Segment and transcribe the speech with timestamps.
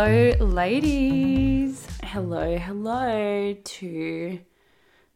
[0.00, 1.84] Hello, ladies.
[2.04, 4.38] Hello, hello to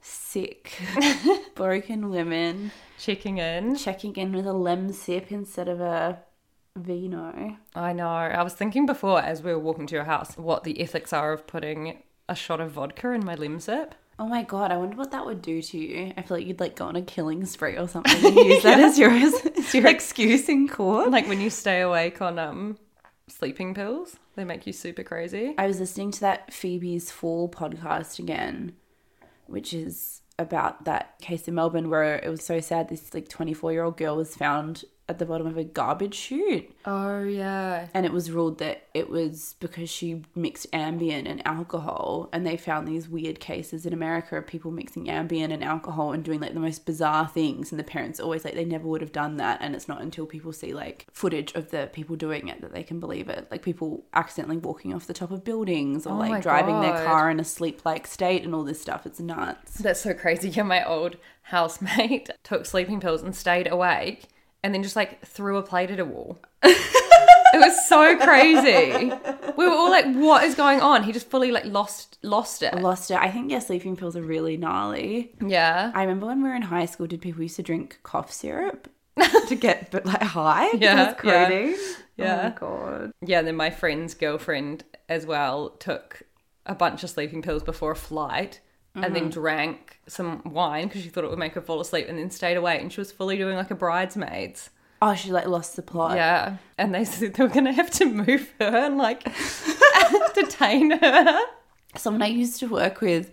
[0.01, 0.77] sick,
[1.55, 3.77] broken women Checking in.
[3.77, 6.19] checking in with a Lemsip instead of a
[6.75, 7.59] vino.
[7.77, 8.09] I know.
[8.09, 11.33] I was thinking before as we were walking to your house what the ethics are
[11.33, 13.93] of putting a shot of vodka in my Lemsip.
[14.19, 16.13] Oh my god, I wonder what that would do to you.
[16.17, 18.81] I feel like you'd like go on a killing spree or something and use that
[18.81, 21.13] as your as your excuse in court.
[21.13, 22.79] Like when you stay awake on um
[23.33, 25.55] sleeping pills, they make you super crazy.
[25.59, 28.75] I was listening to that Phoebe's Fall podcast again,
[29.47, 32.89] which is about that case in Melbourne where it was so sad.
[32.89, 36.71] This like 24 year old girl was found at the bottom of a garbage chute.
[36.85, 37.89] Oh yeah.
[37.93, 42.29] And it was ruled that it was because she mixed Ambien and alcohol.
[42.33, 46.25] And they found these weird cases in America of people mixing Ambien and alcohol and
[46.25, 47.73] doing like the most bizarre things.
[47.73, 49.59] And the parents always like, they never would have done that.
[49.61, 52.85] And it's not until people see like footage of the people doing it that they
[52.85, 53.49] can believe it.
[53.51, 57.31] Like people accidentally walking off the top of buildings or Oh like driving their car
[57.31, 59.05] in a sleep like state and all this stuff.
[59.05, 59.79] It's nuts.
[59.79, 60.43] That's so crazy.
[60.53, 64.29] Yeah, my old housemate took sleeping pills and stayed awake
[64.63, 66.41] and then just like threw a plate at a wall.
[66.63, 69.13] it was so crazy.
[69.57, 71.03] We were all like, what is going on?
[71.03, 72.75] He just fully like lost lost it.
[72.75, 73.19] Lost it.
[73.19, 75.35] I think yeah, sleeping pills are really gnarly.
[75.45, 75.93] Yeah.
[75.95, 78.89] I remember when we were in high school, did people used to drink cough syrup
[79.49, 80.71] to get but like high?
[80.73, 81.77] Yeah, That's yeah.
[82.17, 82.41] Yeah.
[82.41, 83.13] Oh my god.
[83.21, 86.23] Yeah, and then my friend's girlfriend as well took
[86.67, 88.61] a bunch of sleeping pills before a flight
[88.95, 89.15] and Mm-hmm.
[89.15, 92.31] then drank some wine because she thought it would make her fall asleep and then
[92.31, 94.71] stayed awake and she was fully doing like a bridesmaids.
[95.01, 96.17] Oh, she like lost the plot.
[96.17, 96.57] Yeah.
[96.79, 99.25] And they said they were going to have to move her and like
[100.35, 101.41] detain her.
[101.97, 103.31] Someone I used to work with,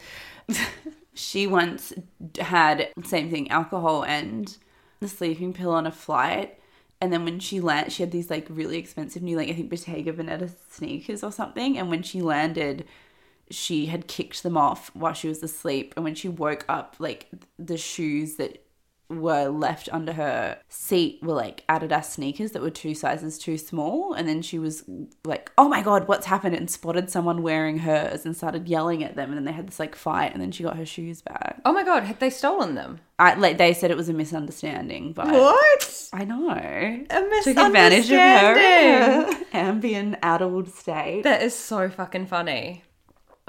[1.13, 1.93] she once
[2.39, 4.57] had same thing, alcohol and
[4.99, 6.59] the sleeping pill on a flight.
[7.01, 9.69] And then when she landed, she had these like really expensive new, like I think
[9.69, 11.77] Bottega Veneta sneakers or something.
[11.77, 12.85] And when she landed,
[13.51, 15.93] she had kicked them off while she was asleep.
[15.95, 17.27] And when she woke up, like
[17.57, 18.65] the shoes that
[19.11, 24.13] were left under her seat were like Adidas sneakers that were two sizes too small.
[24.13, 24.83] And then she was
[25.25, 26.55] like, oh my God, what's happened?
[26.55, 29.29] And spotted someone wearing hers and started yelling at them.
[29.29, 30.33] And then they had this like fight.
[30.33, 31.59] And then she got her shoes back.
[31.65, 32.99] Oh my god, had they stolen them?
[33.17, 36.09] I, like they said it was a misunderstanding, but What?
[36.13, 36.51] I know.
[36.51, 39.33] A Took advantage of her, misunderstanding.
[39.33, 41.24] her Ambien addled state.
[41.24, 42.83] That is so fucking funny.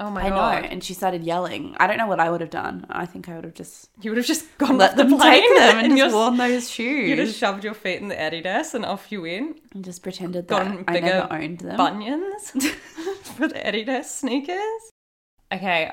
[0.01, 0.35] Oh my I know.
[0.35, 0.65] god.
[0.65, 1.75] And she started yelling.
[1.79, 2.87] I don't know what I would have done.
[2.89, 5.17] I think I would have just You would have just gone let off the them
[5.19, 7.07] plane take them and, just worn those shoes.
[7.07, 9.61] You just shoved your feet in the Adidas and off you went.
[9.75, 11.77] and just pretended Gotten that I bigger never owned them.
[11.77, 12.49] Bunions
[13.35, 14.89] for the Adidas sneakers.
[15.53, 15.91] Okay.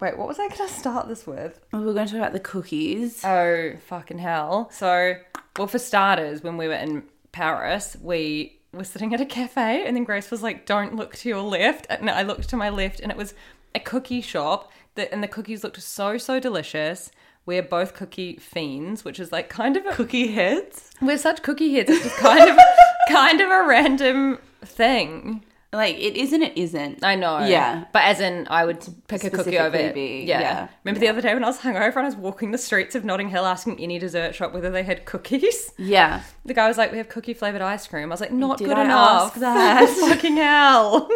[0.00, 1.60] Wait, what was I going to start this with?
[1.72, 3.24] we were going to talk about the cookies.
[3.24, 4.68] Oh, fucking hell.
[4.70, 5.14] So,
[5.56, 9.96] well, for starters, when we were in Paris, we were sitting at a cafe and
[9.96, 11.86] then Grace was like, don't look to your left.
[11.90, 13.34] And I looked to my left and it was
[13.74, 17.10] a cookie shop that, and the cookies looked so, so delicious.
[17.46, 20.90] we're both cookie fiends, which is like kind of a, Cookie heads.
[21.00, 21.88] we're such cookie heads.
[21.90, 22.58] It's just kind of
[23.08, 25.44] kind of a random thing.
[25.72, 26.42] Like it isn't.
[26.42, 27.04] It isn't.
[27.04, 27.40] I know.
[27.40, 27.84] Yeah.
[27.92, 29.94] But as in, I would pick a cookie over specifically it.
[30.22, 30.40] be- yeah.
[30.40, 32.94] yeah, Remember the other day when I was hungover and I was walking the streets
[32.94, 35.72] of Notting Hill asking any dessert shop whether they had cookies?
[35.76, 36.22] Yeah.
[36.46, 38.68] The guy was like, "We have cookie flavored ice cream." I was like, "Not Did
[38.68, 39.88] good I enough." ask that?
[40.08, 41.10] Fucking hell.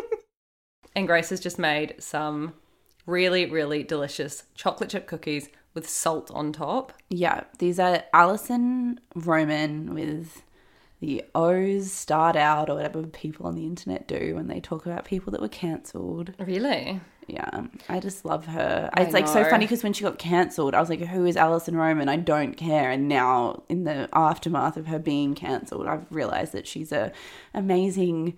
[0.94, 2.52] and Grace has just made some
[3.06, 6.92] really, really delicious chocolate chip cookies with salt on top.
[7.08, 7.44] Yeah.
[7.58, 10.42] These are Alison Roman with
[11.02, 15.04] the O's start out or whatever people on the internet do when they talk about
[15.04, 16.32] people that were cancelled.
[16.38, 17.00] Really?
[17.26, 18.88] Yeah, I just love her.
[18.94, 21.36] I it's like so funny because when she got cancelled, I was like, "Who is
[21.36, 22.88] Alison Roman?" I don't care.
[22.88, 27.10] And now, in the aftermath of her being cancelled, I've realized that she's a
[27.52, 28.36] amazing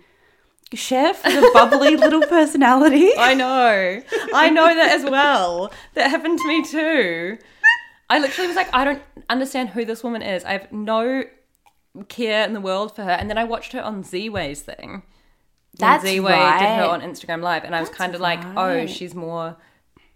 [0.73, 3.11] chef with a bubbly little personality.
[3.15, 4.01] I know.
[4.33, 5.71] I know that as well.
[5.93, 7.37] That happened to me too.
[8.09, 10.43] I literally was like, I don't understand who this woman is.
[10.45, 11.25] I have no
[12.03, 13.11] care in the world for her.
[13.11, 15.03] And then I watched her on Z-Way's thing.
[15.77, 18.85] That's Z Way did her on Instagram Live, and I was kind of like, oh,
[18.85, 19.57] she's more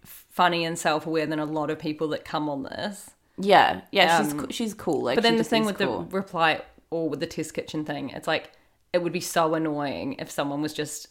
[0.04, 3.10] funny and self-aware than a lot of people that come on this.
[3.36, 5.02] Yeah, yeah, she's Um, co- she's cool.
[5.02, 6.04] Like, But then the thing with cool.
[6.04, 8.52] the reply or with the test kitchen thing, it's like
[8.92, 11.08] it would be so annoying if someone was just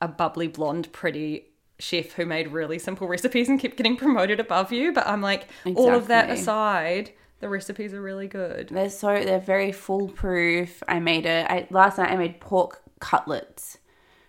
[0.00, 1.48] a bubbly blonde, pretty
[1.78, 4.92] chef who made really simple recipes and kept getting promoted above you.
[4.92, 8.68] But I'm like, all of that aside, the recipes are really good.
[8.70, 10.82] They're so they're very foolproof.
[10.88, 12.10] I made a I, last night.
[12.10, 13.78] I made pork cutlets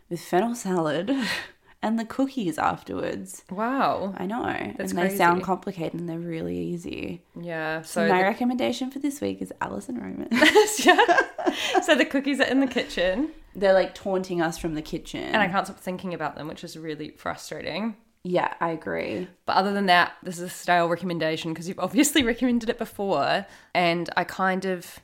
[0.10, 1.12] with fennel salad
[1.82, 3.44] and the cookies afterwards.
[3.50, 4.14] Wow.
[4.18, 7.24] I know, That's and they sound complicated and they're really easy.
[7.40, 7.82] Yeah.
[7.84, 10.28] So So my the- recommendation for this week is Alison Roman.
[10.80, 11.06] yeah.
[11.84, 15.22] so the cookies are in the kitchen, they're like taunting us from the kitchen.
[15.24, 17.96] and I can't stop thinking about them, which is really frustrating.
[18.30, 19.28] Yeah, I agree.
[19.46, 23.46] But other than that, this is a stale recommendation because you've obviously recommended it before,
[23.74, 25.00] and I kind of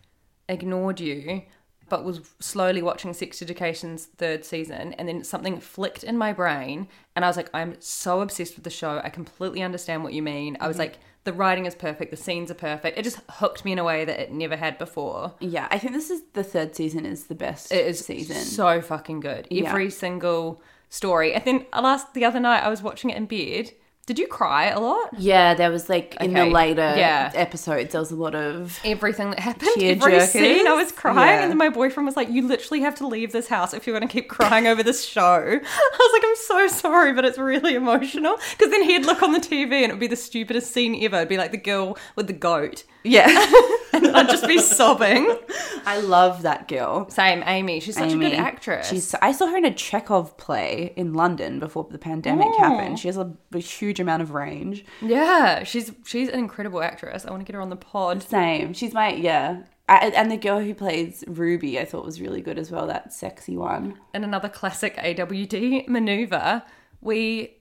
[0.47, 1.41] ignored you,
[1.89, 6.87] but was slowly watching Sex Education's third season, and then something flicked in my brain,
[7.15, 9.01] and I was like, I'm so obsessed with the show.
[9.03, 10.55] I completely understand what you mean.
[10.59, 10.81] I was mm-hmm.
[10.81, 12.99] like, the writing is perfect, the scenes are perfect.
[12.99, 15.33] It just hooked me in a way that it never had before.
[15.39, 18.35] Yeah, I think this is the third season is the best It is season.
[18.35, 19.47] so fucking good.
[19.49, 19.69] Yeah.
[19.69, 21.33] Every single story.
[21.33, 23.71] And then last the other night, I was watching it in bed.
[24.07, 25.09] Did you cry a lot?
[25.17, 27.31] yeah, there was like in the later yeah.
[27.33, 29.71] episodes, there was a lot of everything that happened.
[29.81, 30.27] Every jerkers.
[30.27, 31.41] scene, I was crying, Yeah.
[31.41, 33.97] and then my boyfriend was like, "You literally have to leave this house if you're
[33.97, 35.21] going to keep crying over this show."
[35.59, 39.31] I was like, "I'm so sorry, but it's really emotional." Because then he'd look on
[39.31, 41.15] the TV, and it would be the stupidest scene ever.
[41.15, 43.25] It'd be like the girl with the goat, yeah.
[44.07, 45.37] and I'd just be sobbing.
[45.85, 47.09] I love that girl.
[47.09, 47.79] Same, Aimee.
[47.79, 48.89] She's such a good actress.
[48.89, 49.13] She's.
[49.21, 52.57] I saw her in a Chekhov play in London before the pandemic Oh.
[52.57, 52.99] happened.
[52.99, 54.85] She has a, a huge amount of range.
[55.01, 57.25] yeah, she's she's an incredible actress.
[57.25, 58.23] I want to get her on the pod.
[58.23, 58.73] Same.
[58.73, 59.63] She's my yeah.
[59.87, 62.87] I, and the girl who plays Ruby, I thought was really good as well.
[62.87, 63.99] That sexy one.
[64.15, 66.63] in another classic AWD maneuver,
[67.01, 67.57] we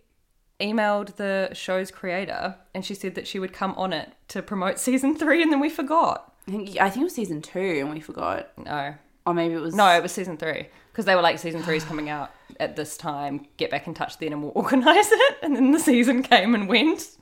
[0.60, 4.78] emailed the show's creator and she said that she would come on it to promote
[4.88, 6.33] season three and then we forgot.
[6.46, 6.76] I think.
[6.80, 8.50] I think it was season two, and we forgot.
[8.58, 8.94] No.
[9.26, 10.66] Or maybe it was No, it was season three.
[10.92, 12.30] Because they were like, season three is coming out
[12.60, 13.46] at this time.
[13.56, 15.36] Get back in touch then and we'll organise it.
[15.42, 17.16] And then the season came and went.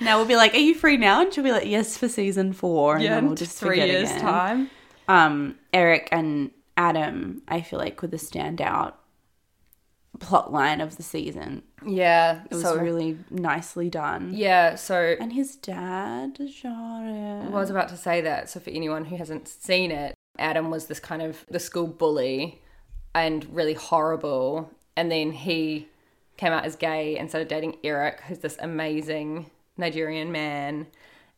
[0.00, 2.52] Now we'll be like, "Are you free now?" And she'll be like, "Yes, for season
[2.52, 2.96] four.
[2.96, 4.20] And Yeah, then we'll just three years' again.
[4.20, 4.70] time.
[5.06, 8.94] Um, Eric and Adam, I feel like were the standout
[10.18, 11.62] plot line of the season.
[11.86, 12.42] Yeah.
[12.50, 14.32] It was so, really nicely done.
[14.34, 16.64] Yeah, so And his dad it.
[16.64, 18.48] I was about to say that.
[18.50, 22.62] So for anyone who hasn't seen it, Adam was this kind of the school bully
[23.14, 24.70] and really horrible.
[24.96, 25.88] And then he
[26.36, 30.86] came out as gay and started dating Eric, who's this amazing Nigerian man.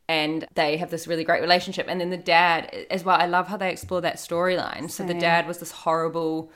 [0.08, 1.86] And they have this really great relationship.
[1.88, 3.16] And then the dad as well.
[3.20, 4.88] I love how they explore that storyline.
[4.88, 6.52] So the dad was this horrible,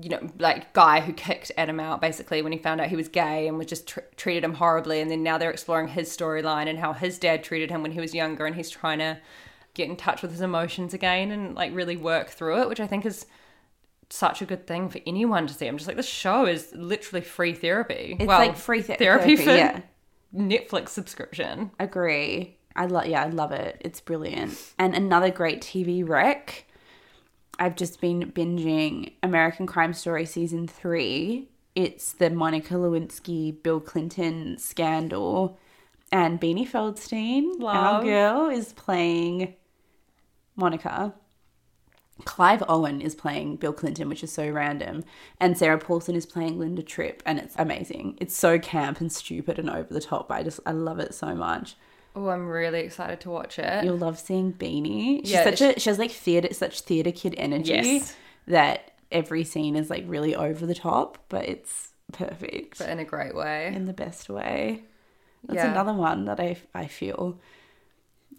[0.00, 3.08] you know, like guy who kicked Adam out basically when he found out he was
[3.08, 5.00] gay and was just tr- treated him horribly.
[5.02, 8.00] And then now they're exploring his storyline and how his dad treated him when he
[8.00, 9.18] was younger, and he's trying to
[9.74, 12.86] get in touch with his emotions again and like really work through it, which I
[12.86, 13.26] think is
[14.08, 15.66] such a good thing for anyone to see.
[15.66, 18.16] I'm just like, this show is literally free therapy.
[18.18, 19.80] It's Well, like free the- therapy, therapy, for yeah.
[20.34, 21.70] Netflix subscription.
[21.78, 22.56] Agree.
[22.80, 23.06] I love.
[23.06, 23.76] Yeah, I love it.
[23.80, 24.58] It's brilliant.
[24.78, 26.64] And another great TV rec.
[27.58, 31.50] I've just been binging American Crime Story season three.
[31.74, 35.58] It's the Monica Lewinsky Bill Clinton scandal,
[36.10, 39.56] and Beanie Feldstein, our girl, is playing
[40.56, 41.12] Monica.
[42.24, 45.04] Clive Owen is playing Bill Clinton, which is so random,
[45.38, 48.16] and Sarah Paulson is playing Linda Tripp, and it's amazing.
[48.22, 50.28] It's so camp and stupid and over the top.
[50.28, 51.76] But I just I love it so much.
[52.16, 53.84] Oh, I'm really excited to watch it.
[53.84, 55.20] You'll love seeing Beanie.
[55.20, 58.16] She's Yeah, such a she has like theater such theater kid energy Yes.
[58.46, 63.04] that every scene is like really over the top, but it's perfect but in a
[63.04, 63.72] great way.
[63.74, 64.82] in the best way.
[65.44, 65.70] That's Yeah.
[65.70, 67.38] another one that I I feel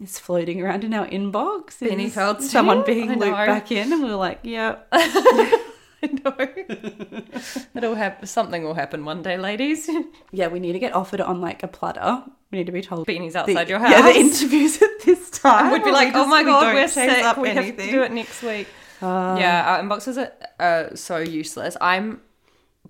[0.00, 1.78] is floating around in our inbox.
[1.78, 2.42] Beanie Feldstein?
[2.42, 5.60] someone being looped back in, and we're like, yeah, I
[6.02, 6.36] know.
[7.74, 9.88] It'll have something will happen one day, ladies.
[10.32, 10.48] yeah.
[10.48, 12.24] We need to get offered on like a platter.
[12.50, 14.16] We need to be told Beanies the- outside your Yeah, the house.
[14.16, 15.72] interviews at this time.
[15.72, 17.24] we'd be we like, oh my god, don't we're sick.
[17.24, 18.68] up We have to do it next week.
[19.00, 20.32] Uh, yeah, our inboxes are
[20.90, 21.76] uh, so useless.
[21.80, 22.20] I'm.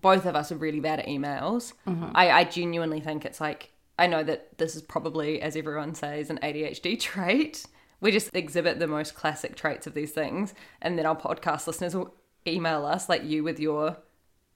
[0.00, 1.74] Both of us are really bad at emails.
[1.86, 2.06] Mm-hmm.
[2.14, 6.28] I, I genuinely think it's like I know that this is probably, as everyone says,
[6.28, 7.64] an ADHD trait.
[8.00, 11.94] We just exhibit the most classic traits of these things, and then our podcast listeners
[11.94, 12.12] will
[12.46, 13.96] email us, like you with your,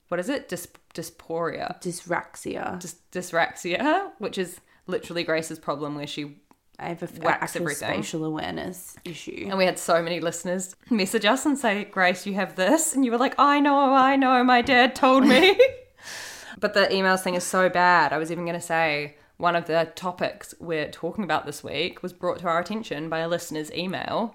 [0.08, 2.80] what is it, Dys- dysphoria, dyspraxia.
[2.80, 6.36] Dys- dyspraxia, which is literally Grace's problem, where she
[6.78, 8.02] I have a active everything.
[8.02, 9.46] spatial awareness issue.
[9.48, 12.94] And we had so many listeners message us and say, Grace, you have this.
[12.94, 15.58] And you were like, I know, I know, my dad told me.
[16.60, 18.12] but the emails thing is so bad.
[18.12, 22.02] I was even going to say, one of the topics we're talking about this week
[22.02, 24.34] was brought to our attention by a listener's email,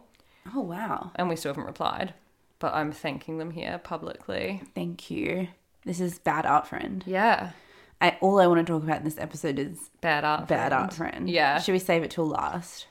[0.56, 1.12] Oh wow!
[1.16, 2.14] and we still haven't replied.
[2.60, 4.62] But I'm thanking them here publicly.
[4.76, 5.48] Thank you.
[5.86, 7.04] This is bad art friend.
[7.08, 7.52] Yeah.
[8.00, 10.48] I, all I want to talk about in this episode is Bad art.
[10.48, 10.74] bad friend.
[10.74, 11.30] art friend.
[11.30, 11.60] Yeah.
[11.60, 12.88] Should we save it till last?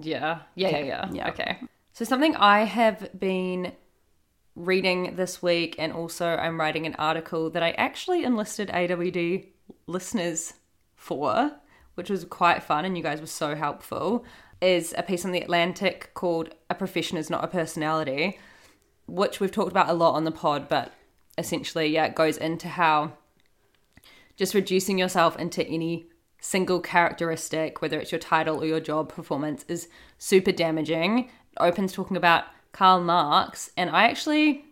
[0.00, 0.40] Yeah.
[0.54, 1.08] Yeah, yeah, yeah.
[1.12, 1.28] Yeah.
[1.30, 1.58] Okay.
[1.92, 3.72] So something I have been
[4.54, 9.48] reading this week and also I'm writing an article that I actually enlisted AWD
[9.86, 10.54] listeners
[10.94, 11.52] for,
[11.94, 14.24] which was quite fun and you guys were so helpful,
[14.62, 18.38] is a piece on the Atlantic called A Profession is Not a Personality,
[19.06, 20.92] which we've talked about a lot on the pod, but
[21.38, 23.12] essentially, yeah, it goes into how
[24.36, 26.06] just reducing yourself into any
[26.40, 29.88] single characteristic, whether it's your title or your job performance, is
[30.18, 31.30] super damaging.
[31.58, 34.64] Opens talking about Karl Marx, and I actually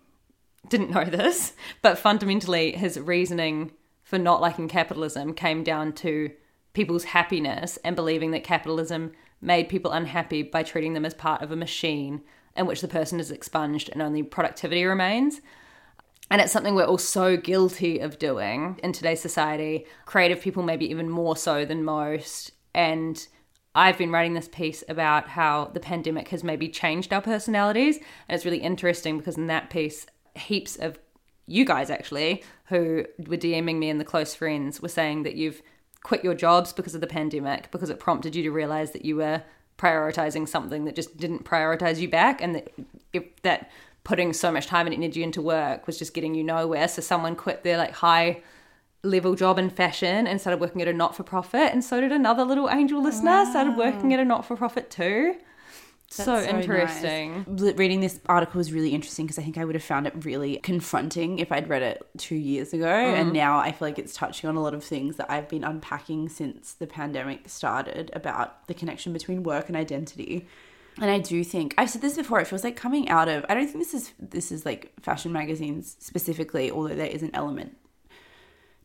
[0.68, 6.30] didn't know this, but fundamentally, his reasoning for not liking capitalism came down to
[6.74, 11.50] people's happiness and believing that capitalism made people unhappy by treating them as part of
[11.50, 12.22] a machine
[12.56, 15.40] in which the person is expunged and only productivity remains.
[16.30, 19.86] And it's something we're all so guilty of doing in today's society.
[20.06, 22.52] Creative people, maybe even more so than most.
[22.74, 23.26] And
[23.74, 27.98] I've been writing this piece about how the pandemic has maybe changed our personalities.
[28.28, 30.98] And it's really interesting because in that piece, heaps of
[31.46, 35.60] you guys actually, who were DMing me and the close friends, were saying that you've
[36.02, 39.16] quit your jobs because of the pandemic, because it prompted you to realize that you
[39.16, 39.42] were
[39.76, 42.72] prioritizing something that just didn't prioritize you back and that
[43.12, 43.70] if that
[44.04, 47.34] putting so much time and energy into work was just getting you nowhere so someone
[47.34, 48.42] quit their like high
[49.02, 52.70] level job in fashion and started working at a not-for-profit and so did another little
[52.70, 55.34] angel listener started working at a not-for-profit too
[56.10, 57.74] so, That's interesting nice.
[57.74, 60.58] Reading this article was really interesting because I think I would have found it really
[60.58, 62.86] confronting if I'd read it two years ago.
[62.86, 63.36] And mm-hmm.
[63.36, 66.28] now I feel like it's touching on a lot of things that I've been unpacking
[66.28, 70.46] since the pandemic started about the connection between work and identity.
[71.00, 72.40] And I do think I've said this before.
[72.40, 73.44] It feels like coming out of.
[73.48, 77.30] I don't think this is this is like fashion magazines specifically, although there is an
[77.34, 77.76] element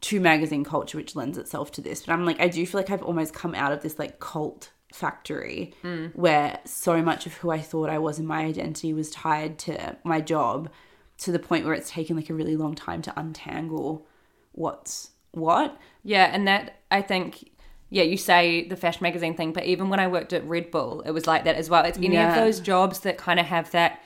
[0.02, 2.04] to magazine culture which lends itself to this.
[2.06, 4.72] But I'm like, I do feel like I've almost come out of this like cult
[4.94, 6.16] factory mm.
[6.16, 9.98] where so much of who I thought I was and my identity was tied to
[10.04, 10.70] my job
[11.20, 14.08] to the point where it's taken like a really long time to untangle
[14.54, 15.78] what's what.
[16.04, 17.52] Yeah, and that I think,
[17.90, 21.02] yeah, you say the fashion magazine thing, but even when I worked at Red Bull,
[21.02, 21.84] it was like that as well.
[21.86, 22.30] It's any Yeah.
[22.30, 24.02] of those jobs that kind of have that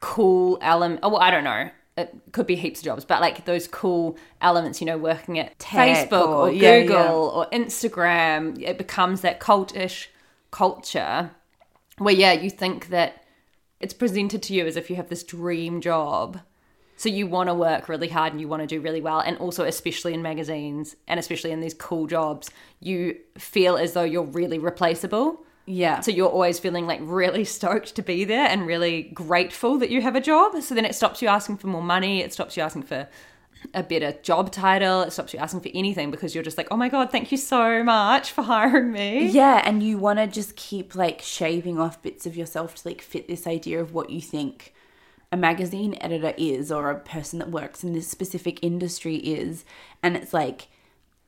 [0.00, 1.00] cool element.
[1.02, 1.70] Oh, well, I don't know.
[1.96, 5.58] It could be heaps of jobs, but like those cool elements, you know, working at
[5.58, 7.10] Tech Facebook or- or, yeah, Google yeah.
[7.12, 10.06] or Instagram, it becomes that cultish
[10.50, 11.30] culture
[11.98, 13.24] where, yeah, you think that
[13.80, 16.40] it's presented to you as if you have this dream job.
[17.00, 19.20] So you want to work really hard and you want to do really well.
[19.20, 24.04] And also, especially in magazines and especially in these cool jobs, you feel as though
[24.04, 25.42] you're really replaceable.
[25.64, 26.00] Yeah.
[26.00, 30.02] So you're always feeling like really stoked to be there and really grateful that you
[30.02, 30.60] have a job.
[30.60, 32.20] So then it stops you asking for more money.
[32.20, 33.08] It stops you asking for
[33.72, 35.00] a better job title.
[35.00, 37.38] It stops you asking for anything because you're just like, oh my God, thank you
[37.38, 39.26] so much for hiring me.
[39.28, 43.00] Yeah, and you want to just keep like shaving off bits of yourself to like
[43.00, 44.74] fit this idea of what you think
[45.32, 49.64] a magazine editor is or a person that works in this specific industry is.
[50.02, 50.68] And it's like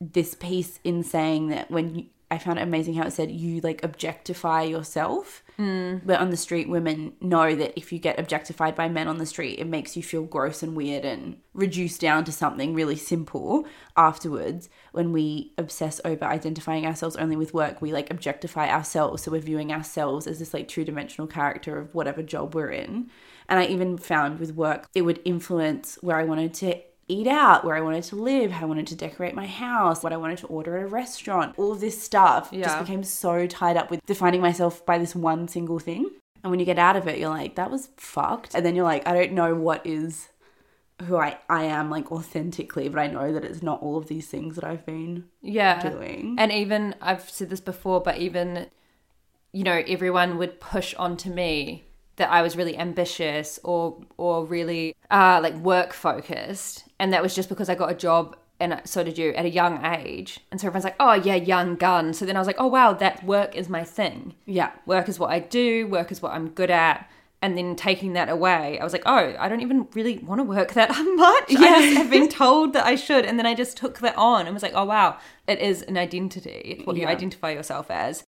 [0.01, 3.61] this piece in saying that when you, I found it amazing how it said you
[3.61, 5.45] like objectify yourself.
[5.59, 6.01] Mm.
[6.05, 9.27] But on the street, women know that if you get objectified by men on the
[9.27, 13.67] street, it makes you feel gross and weird and reduced down to something really simple
[13.99, 14.71] afterwards.
[14.93, 19.23] When we obsess over identifying ourselves only with work, we like objectify ourselves.
[19.23, 23.11] So we're viewing ourselves as this like two dimensional character of whatever job we're in.
[23.53, 27.65] And I even found with work, it would influence where I wanted to eat out,
[27.67, 30.39] where I wanted to live, how I wanted to decorate my house, what I wanted
[30.39, 31.55] to order at a restaurant.
[31.59, 32.63] All of this stuff Yeah.
[32.65, 36.09] just became so tied up with defining myself by this one single thing.
[36.43, 38.55] And when you get out of it, you're like, that was fucked.
[38.55, 40.29] And then you're like, I don't know what is
[41.07, 44.29] who I, I am like authentically, but I know that it's not all of these
[44.29, 46.37] things that I've been yeah doing.
[46.39, 48.69] and even i've said this before but even
[49.53, 51.85] you know everyone would push onto me
[52.17, 56.85] that i was really ambitious or or really uh like work focused.
[56.99, 59.51] And that was just because i got a job and so did you at a
[59.51, 60.39] young age.
[60.51, 62.13] And so everyone's like oh yeah young gun.
[62.13, 64.35] So then i was like oh wow that work is my thing.
[64.47, 64.71] Yeah.
[64.87, 67.09] work is what i do work is what i'm good at.
[67.45, 70.45] And then taking that away i was like oh i don't even really want to
[70.45, 71.59] work that much.
[71.59, 73.25] I just have been told that i should.
[73.25, 75.97] And then i just took that on and was like oh wow it is an
[75.97, 76.77] identity.
[76.79, 78.25] It's what you identify yourself as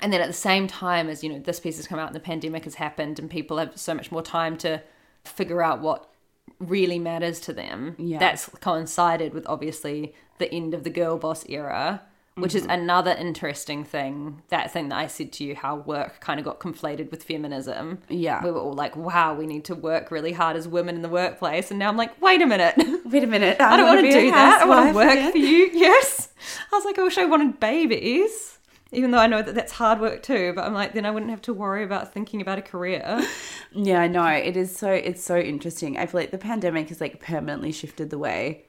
[0.00, 2.16] and then at the same time as you know this piece has come out and
[2.16, 4.82] the pandemic has happened and people have so much more time to
[5.24, 6.10] figure out what
[6.58, 8.18] really matters to them Yeah.
[8.18, 12.02] that's coincided with obviously the end of the girl boss era
[12.36, 12.70] which is mm-hmm.
[12.70, 16.60] another interesting thing that thing that i said to you how work kind of got
[16.60, 18.42] conflated with feminism Yeah.
[18.44, 21.08] we were all like wow we need to work really hard as women in the
[21.08, 22.74] workplace and now i'm like wait a minute
[23.10, 23.58] Wait a minute.
[23.58, 24.62] I don't want to do that.
[24.62, 25.32] I want to work again.
[25.32, 25.70] for you.
[25.72, 26.28] Yes.
[26.70, 28.57] I was like, I wish I wanted babies,
[28.92, 30.52] even though I know that that's hard work too.
[30.54, 33.26] But I'm like, then I wouldn't have to worry about thinking about a career.
[33.70, 34.26] Yeah, I know.
[34.26, 35.98] It is so it's so interesting.
[35.98, 38.64] I feel like the pandemic has like permanently shifted the way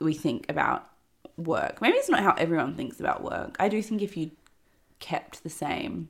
[0.00, 0.88] we think about
[1.36, 1.82] work.
[1.82, 3.54] Maybe it's not how everyone thinks about work.
[3.60, 4.30] I do think if you
[4.98, 6.08] kept the same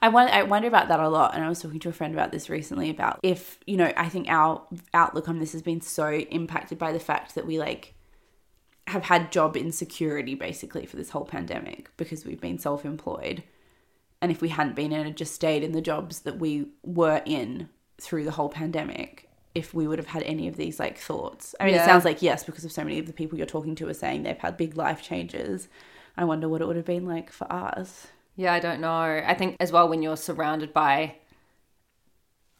[0.00, 2.14] I wonder, I wonder about that a lot, and I was talking to a friend
[2.14, 2.90] about this recently.
[2.90, 4.62] About if you know, I think our
[4.94, 7.94] outlook on this has been so impacted by the fact that we like
[8.88, 13.42] have had job insecurity basically for this whole pandemic because we've been self-employed,
[14.20, 17.22] and if we hadn't been in and just stayed in the jobs that we were
[17.24, 17.68] in
[18.00, 21.54] through the whole pandemic, if we would have had any of these like thoughts.
[21.58, 23.74] I mean, it sounds like yes, because of so many of the people you're talking
[23.76, 25.68] to are saying they've had big life changes.
[26.16, 28.08] I wonder what it would have been like for us.
[28.36, 28.88] Yeah, I don't know.
[29.26, 31.16] I think as well when you're surrounded by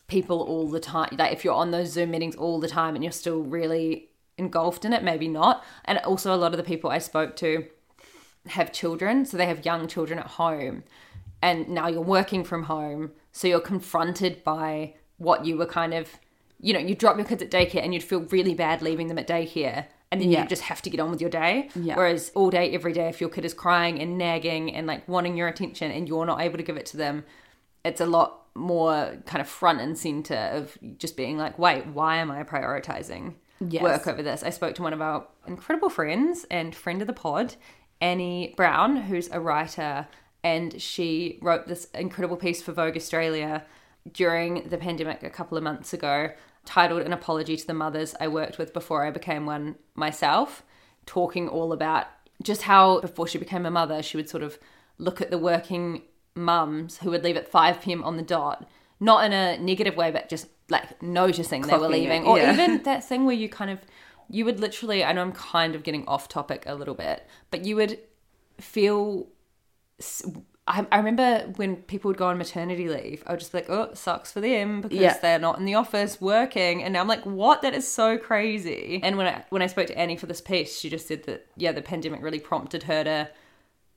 [0.08, 3.04] people all the time, like if you're on those Zoom meetings all the time and
[3.04, 4.07] you're still really
[4.38, 5.64] engulfed in it, maybe not.
[5.84, 7.66] And also, a lot of the people I spoke to
[8.48, 10.84] have children, so they have young children at home,
[11.42, 16.08] and now you're working from home, so you're confronted by what you were kind of,
[16.60, 19.18] you know, you drop your kids at daycare and you'd feel really bad leaving them
[19.18, 19.86] at daycare.
[20.10, 20.42] And then Yeah.
[20.42, 21.68] you just have to get on with your day.
[21.74, 21.94] Yeah.
[21.96, 25.36] Whereas all day, every day, if your kid is crying and nagging and like wanting
[25.36, 27.24] your attention and you're not able to give it to them,
[27.84, 32.16] it's a lot more kind of front and center of just being like, wait, why
[32.16, 33.82] am I prioritizing Yes.
[33.82, 34.42] work over this?
[34.42, 37.56] I spoke to one of our incredible friends and friend of the pod,
[38.00, 40.06] Annie Brown, who's a writer,
[40.44, 43.64] and she wrote this incredible piece for Vogue Australia
[44.12, 46.30] during the pandemic a couple of months ago
[46.64, 50.62] titled An Apology to the Mothers I Worked with Before I Became One Myself,
[51.06, 52.06] talking all about
[52.42, 54.58] just how before she became a mother, she would sort of
[54.98, 56.02] look at the working
[56.34, 58.04] mums who would leave at 5 p.m.
[58.04, 58.68] on the dot,
[59.00, 62.24] not in a negative way, but just like noticing they were Clocking it, leaving.
[62.24, 63.80] Or even that thing where you kind of,
[64.28, 67.64] you would literally, I know I'm kind of getting off topic a little bit, but
[67.64, 67.98] you would
[68.58, 69.28] feel
[70.68, 73.70] I, I remember when people would go on maternity leave, I would just be like,
[73.70, 75.18] oh, it sucks for them because Yeah.
[75.20, 76.82] they're not in the office working.
[76.82, 77.62] And now I'm like, what?
[77.62, 79.00] That is so crazy.
[79.02, 81.46] And when I when I spoke to Annie for this piece, she just said that
[81.56, 83.30] yeah, the pandemic really prompted her to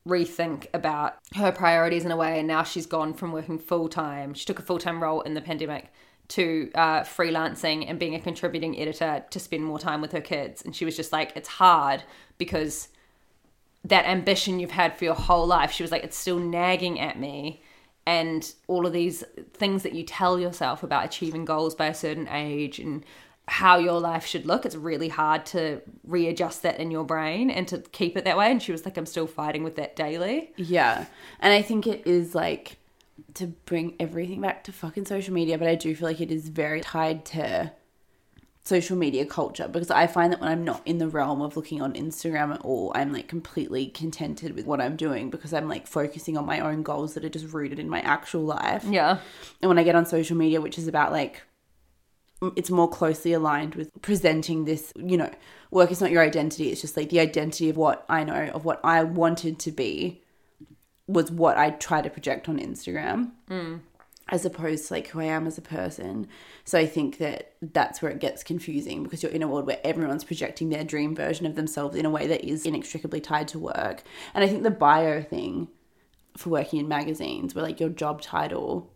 [0.07, 2.39] rethink about her priorities in a way.
[2.39, 4.33] And now she's gone from working full time.
[4.33, 5.91] She took a full time role in the pandemic
[6.31, 10.61] to uh, freelancing and being a contributing editor to spend more time with her kids.
[10.63, 12.03] And she was just like, it's hard
[12.37, 12.87] because
[13.83, 15.71] that ambition you've had for your whole life.
[15.71, 17.61] She was like, it's still nagging at me.
[18.05, 22.29] And all of these things that you tell yourself about achieving goals by a certain
[22.29, 23.03] age and
[23.47, 27.67] how your life should look, it's really hard to readjust that in your brain and
[27.67, 28.49] to keep it that way.
[28.49, 30.53] And she was like, I'm still fighting with that daily.
[30.55, 31.05] Yeah.
[31.41, 32.77] And I think it is like
[33.35, 36.49] to bring everything back to fucking social media, but I do feel like it is
[36.49, 37.71] very tied to
[38.63, 41.81] social media culture because I find that when I'm not in the realm of looking
[41.81, 45.87] on Instagram at all, I'm like completely contented with what I'm doing because I'm like
[45.87, 48.83] focusing on my own goals that are just rooted in my actual life.
[48.87, 49.17] Yeah.
[49.61, 51.41] And when I get on social media, which is about like
[52.55, 55.29] it's more closely aligned with presenting this, you know,
[55.69, 56.71] work is not your identity.
[56.71, 60.23] It's just like the identity of what I know, of what I wanted to be,
[61.07, 63.31] was what I try to project on Instagram.
[63.49, 63.81] Mm.
[64.29, 66.27] As opposed to like who I am as a person.
[66.63, 69.81] So I think that that's where it gets confusing because you're in a world where
[69.83, 73.59] everyone's projecting their dream version of themselves in a way that is inextricably tied to
[73.59, 74.03] work.
[74.33, 75.67] And I think the bio thing
[76.37, 78.89] for working in magazines where like your job title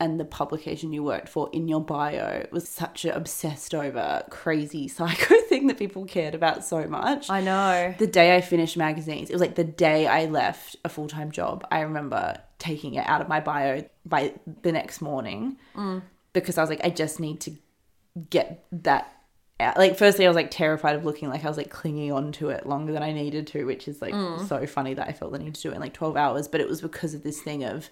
[0.00, 4.88] and the publication you worked for in your bio was such an obsessed over crazy
[4.88, 7.30] psycho thing that people cared about so much.
[7.30, 7.94] I know.
[7.98, 11.30] The day I finished magazines, it was like the day I left a full time
[11.30, 11.66] job.
[11.70, 16.02] I remember taking it out of my bio by the next morning mm.
[16.32, 17.52] because I was like, I just need to
[18.30, 19.12] get that
[19.60, 19.76] out.
[19.76, 22.48] Like, firstly, I was like terrified of looking like I was like clinging on to
[22.48, 24.48] it longer than I needed to, which is like mm.
[24.48, 26.48] so funny that I felt the need to do it in like 12 hours.
[26.48, 27.90] But it was because of this thing of,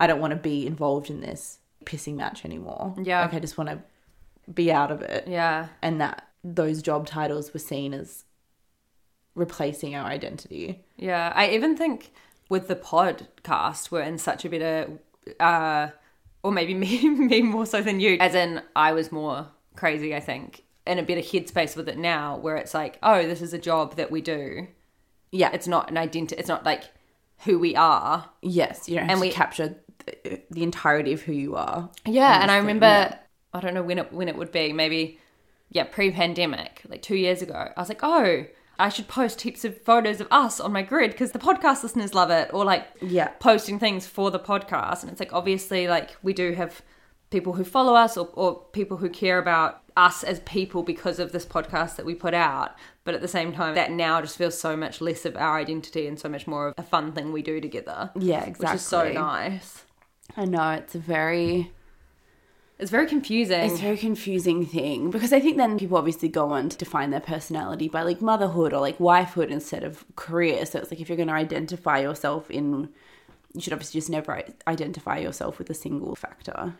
[0.00, 2.94] I don't want to be involved in this pissing match anymore.
[3.02, 3.22] Yeah.
[3.22, 3.78] Like, I just want to
[4.52, 5.26] be out of it.
[5.26, 5.68] Yeah.
[5.82, 8.24] And that those job titles were seen as
[9.34, 10.84] replacing our identity.
[10.96, 12.12] Yeah, I even think
[12.48, 14.98] with the podcast, we're in such a bit of,
[15.40, 15.88] uh,
[16.42, 18.16] or maybe me, me more so than you.
[18.20, 20.14] As in, I was more crazy.
[20.14, 23.42] I think in a bit of headspace with it now, where it's like, oh, this
[23.42, 24.68] is a job that we do.
[25.32, 25.50] Yeah.
[25.52, 26.38] It's not an identity.
[26.38, 26.84] It's not like
[27.44, 28.30] who we are.
[28.40, 29.76] yes, you don't have And to we- capture
[30.50, 31.90] the, entirety of who you are.
[32.04, 33.18] Yeah, and I remember yeah.
[33.52, 35.18] I don't know when it when it would be, maybe
[35.70, 37.72] yeah, pre-pandemic, like 2 years ago.
[37.76, 38.46] I was like, "Oh,
[38.78, 42.14] I should post heaps of photos of us on my grid because the podcast listeners
[42.14, 43.28] love it or like Yeah.
[43.40, 46.82] posting things for the podcast." And it's like obviously like we do have
[47.30, 51.32] people who follow us or, or people who care about us as people because of
[51.32, 52.76] this podcast that we put out.
[53.02, 56.06] But at the same time, that now just feels so much less of our identity
[56.06, 58.10] and so much more of a fun thing we do together.
[58.14, 58.66] Yeah, exactly.
[58.66, 59.84] Which is so nice.
[60.36, 61.70] I know it's a very
[62.78, 63.60] It's very confusing.
[63.60, 67.10] it's a very confusing thing because I think then people obviously go on to define
[67.10, 70.66] their personality by like motherhood or like wifehood instead of career.
[70.66, 72.88] So it's like if you're going to identify yourself in,
[73.54, 76.74] you should obviously just never identify yourself with a single factor.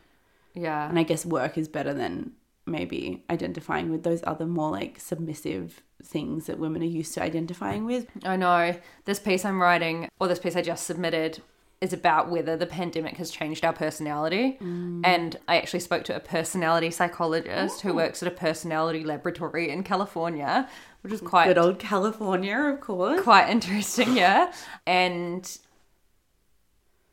[0.55, 0.89] yeah.
[0.89, 2.33] And I guess work is better than
[2.67, 7.85] maybe identifying with those other more like submissive things that women are used to identifying
[7.87, 8.07] with.
[8.25, 8.75] I know.
[9.05, 11.41] This piece I'm writing, or this piece I just submitted,
[11.81, 14.57] is about whether the pandemic has changed our personality.
[14.61, 15.03] Mm.
[15.05, 17.95] And I actually spoke to a personality psychologist who oh.
[17.95, 20.69] works at a personality laboratory in California,
[21.03, 23.21] which is quite Good old California, of course.
[23.23, 24.53] quite interesting, yeah.
[24.87, 25.59] And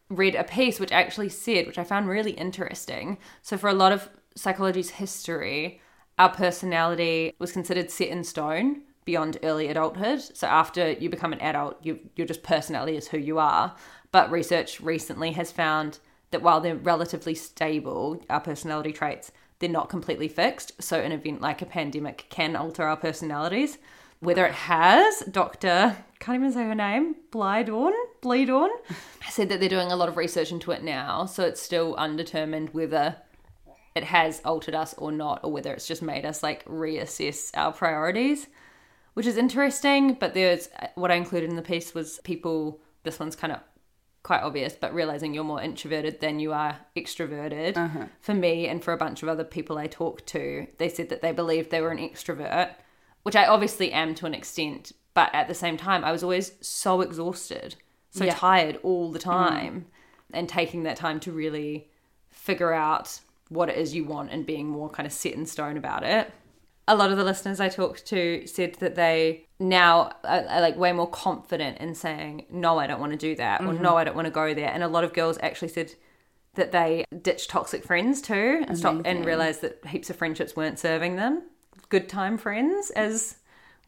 [0.09, 3.17] read a piece which actually said, which I found really interesting.
[3.41, 5.81] So, for a lot of psychology's history,
[6.17, 10.21] our personality was considered set in stone beyond early adulthood.
[10.21, 13.75] So, after you become an adult, you, your just personality is who you are.
[14.13, 15.97] But research recently has found
[16.29, 20.81] that while they're relatively stable, our personality traits, they're not completely fixed.
[20.81, 23.79] So, an event like a pandemic can alter our personalities.
[24.19, 25.97] Whether it has, Dr.
[26.19, 28.69] can't even say her name, Bleidorn, Bleedorn,
[29.31, 31.25] said that they're doing a lot of research into it now.
[31.25, 33.15] So, it's still undetermined whether
[33.95, 37.73] it has altered us or not, or whether it's just made us like reassess our
[37.73, 38.45] priorities,
[39.15, 40.13] which is interesting.
[40.13, 43.59] But there's uh, what I included in the piece was people, this one's kind of
[44.23, 47.75] quite obvious, but realizing you're more introverted than you are extroverted.
[47.77, 48.05] Uh-huh.
[48.21, 51.21] For me and for a bunch of other people I talked to, they said that
[51.21, 52.71] they believed they were an extrovert,
[53.23, 56.53] which I obviously am to an extent, but at the same time, I was always
[56.61, 57.75] so exhausted,
[58.11, 58.33] so Yeah.
[58.35, 59.23] tired all the mm.
[59.23, 59.85] time,
[60.31, 61.89] and taking that time to really
[62.31, 65.77] figure out what it is you want and being more kind of set in stone
[65.77, 66.31] about it.
[66.87, 70.75] A lot of the listeners I talked to said that they now are, are like
[70.75, 73.83] way more confident in saying, no, I don't want to do that, or mm-hmm.
[73.83, 74.69] no, I don't want to go there.
[74.69, 75.93] And a lot of girls actually said
[76.55, 80.77] that they ditched toxic friends too and stopped and realized that heaps of friendships weren't
[80.77, 81.43] serving them.
[81.89, 83.37] Good time friends, as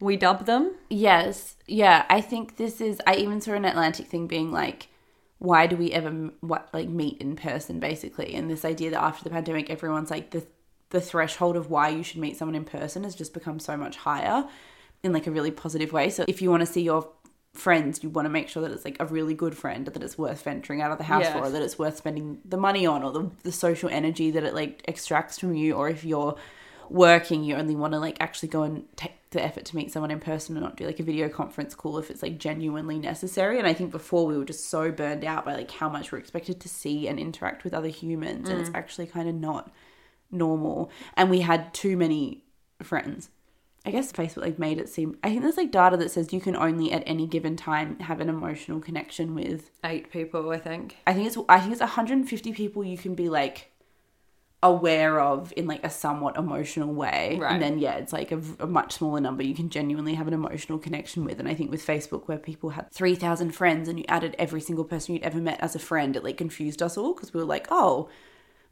[0.00, 0.74] we dub them.
[0.90, 2.06] Yes, yeah.
[2.08, 3.00] I think this is.
[3.06, 4.88] I even saw an Atlantic thing being like,
[5.38, 8.34] why do we ever what like meet in person, basically?
[8.34, 10.46] And this idea that after the pandemic, everyone's like the
[10.90, 13.96] the threshold of why you should meet someone in person has just become so much
[13.96, 14.48] higher
[15.02, 16.10] in like a really positive way.
[16.10, 17.08] So if you want to see your
[17.54, 20.18] friends, you want to make sure that it's like a really good friend, that it's
[20.18, 21.32] worth venturing out of the house Yeah.
[21.32, 24.44] for, or that it's worth spending the money on, or the the social energy that
[24.44, 26.36] it like extracts from you, or if you're
[26.88, 30.10] working, you only want to like actually go and take the effort to meet someone
[30.10, 33.58] in person and not do like a video conference call if it's like genuinely necessary.
[33.58, 36.18] And I think before we were just so burned out by like how much we're
[36.18, 38.76] expected to see and interact with other humans, and it's mm.
[38.76, 39.72] actually kind of not
[40.30, 40.90] normal.
[41.16, 42.44] And we had too many
[42.82, 43.30] friends.
[43.84, 45.16] I guess Facebook like made it seem.
[45.22, 48.20] I think there's like data that says you can only at any given time have
[48.20, 50.96] an emotional connection with Eight people, I think.
[51.06, 53.70] I think it's I think it's 150 people you can be like
[54.62, 57.52] aware of in like a somewhat emotional way Right.
[57.52, 60.32] and then yeah it's like a, a much smaller number you can genuinely have an
[60.34, 64.04] emotional connection with and i think with facebook where people had 3000 friends and you
[64.08, 67.12] added every single person you'd ever met as a friend it like confused us all
[67.14, 68.08] because we were like oh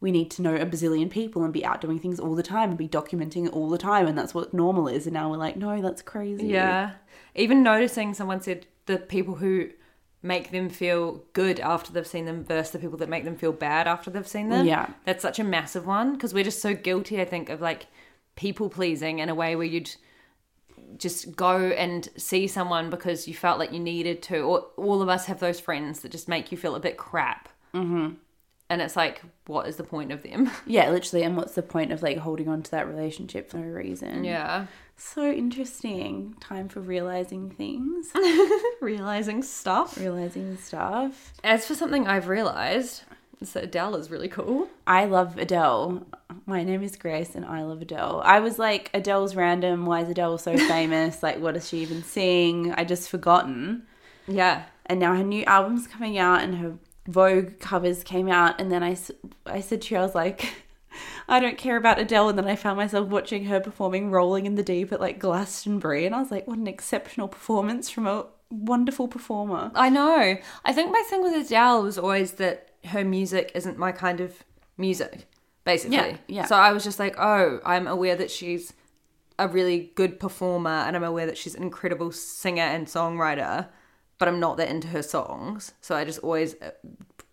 [0.04, 2.68] we need to know a bazillion people and be out doing things all the time
[2.68, 5.38] and be documenting it all the time and that's what normal is and now we're
[5.38, 6.90] like no that's crazy Yeah.
[7.34, 9.70] Even noticing someone said the people who
[10.22, 13.50] make them feel good after they've seen them versus the people that make them feel
[13.52, 14.66] bad after they've seen them.
[14.66, 14.90] Yeah.
[15.06, 17.86] That's such a massive one because we're just so guilty, I think, of like
[18.36, 19.90] people pleasing in a way where you'd
[20.98, 24.40] just go and see someone because you felt like you needed to.
[24.40, 27.48] Or all of us have those friends that just make you feel a bit crap.
[27.74, 28.14] Mm-hmm.
[28.70, 30.50] And it's like, what is the point of them?
[30.66, 33.66] yeah literally and what's the point of like holding on to that relationship for no
[33.66, 34.66] reason yeah.
[34.96, 38.08] so interesting time for realizing things
[38.80, 39.98] Realizing stuff.
[39.98, 43.02] realizing stuff As for something I've realized,
[43.40, 44.68] is that Adele is really cool.
[44.86, 46.06] I love Adele.
[46.46, 48.22] My name is Grace and I love Adele.
[48.24, 49.86] I was like, Adele's random.
[49.86, 51.22] Why is Adele so famous?
[51.22, 52.72] like, what does she even sing?
[52.72, 53.82] I just forgotten.
[54.26, 54.64] Yeah.
[54.86, 56.74] And now her new album's coming out and her
[57.06, 58.60] Vogue covers came out.
[58.60, 58.96] And then I,
[59.46, 60.54] I said to her, I was like,
[61.28, 62.30] I don't care about Adele.
[62.30, 66.06] And then I found myself watching her performing Rolling in the Deep at like Glastonbury.
[66.06, 69.70] And I was like, what an exceptional performance from a wonderful performer.
[69.74, 70.36] I know.
[70.64, 74.44] I think my thing with Adele was always that her music isn't my kind of
[74.76, 75.26] music,
[75.64, 75.96] basically.
[75.96, 76.44] Yeah, yeah.
[76.46, 78.72] So I was just like, oh, I'm aware that she's
[79.38, 83.68] a really good performer and I'm aware that she's an incredible singer and songwriter,
[84.24, 85.72] but I'm not that into her songs.
[85.82, 86.70] So I just always uh,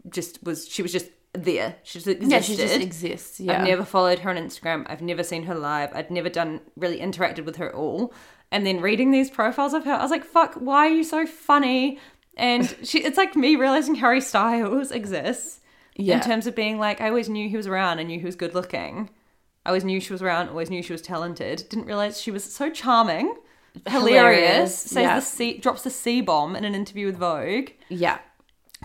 [0.09, 1.77] just was, she was just there.
[1.83, 2.29] She just existed.
[2.29, 3.39] Yeah, she just exists.
[3.39, 3.61] Yeah.
[3.61, 4.85] I've never followed her on Instagram.
[4.89, 5.89] I've never seen her live.
[5.93, 8.13] I'd never done really interacted with her at all.
[8.51, 11.25] And then reading these profiles of her, I was like, fuck, why are you so
[11.25, 11.97] funny?
[12.35, 15.61] And she it's like me realizing Harry Styles exists.
[15.95, 16.15] Yeah.
[16.15, 18.35] In terms of being like, I always knew he was around, I knew he was
[18.35, 19.09] good looking.
[19.65, 21.63] I always knew she was around, always knew she was talented.
[21.69, 23.33] Didn't realize she was so charming,
[23.87, 25.15] hilarious, Hilarious, says yeah.
[25.15, 28.19] the C drops the C bomb in an interview with Vogue, yeah.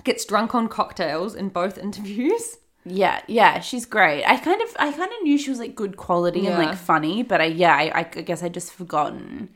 [0.05, 2.59] gets drunk on cocktails in both interviews.
[2.85, 4.25] Yeah, yeah, she's great.
[4.25, 7.25] I kind of, I kind of knew she was like good quality and like funny,
[7.25, 9.49] but I, yeah, I, I guess I just forgotten.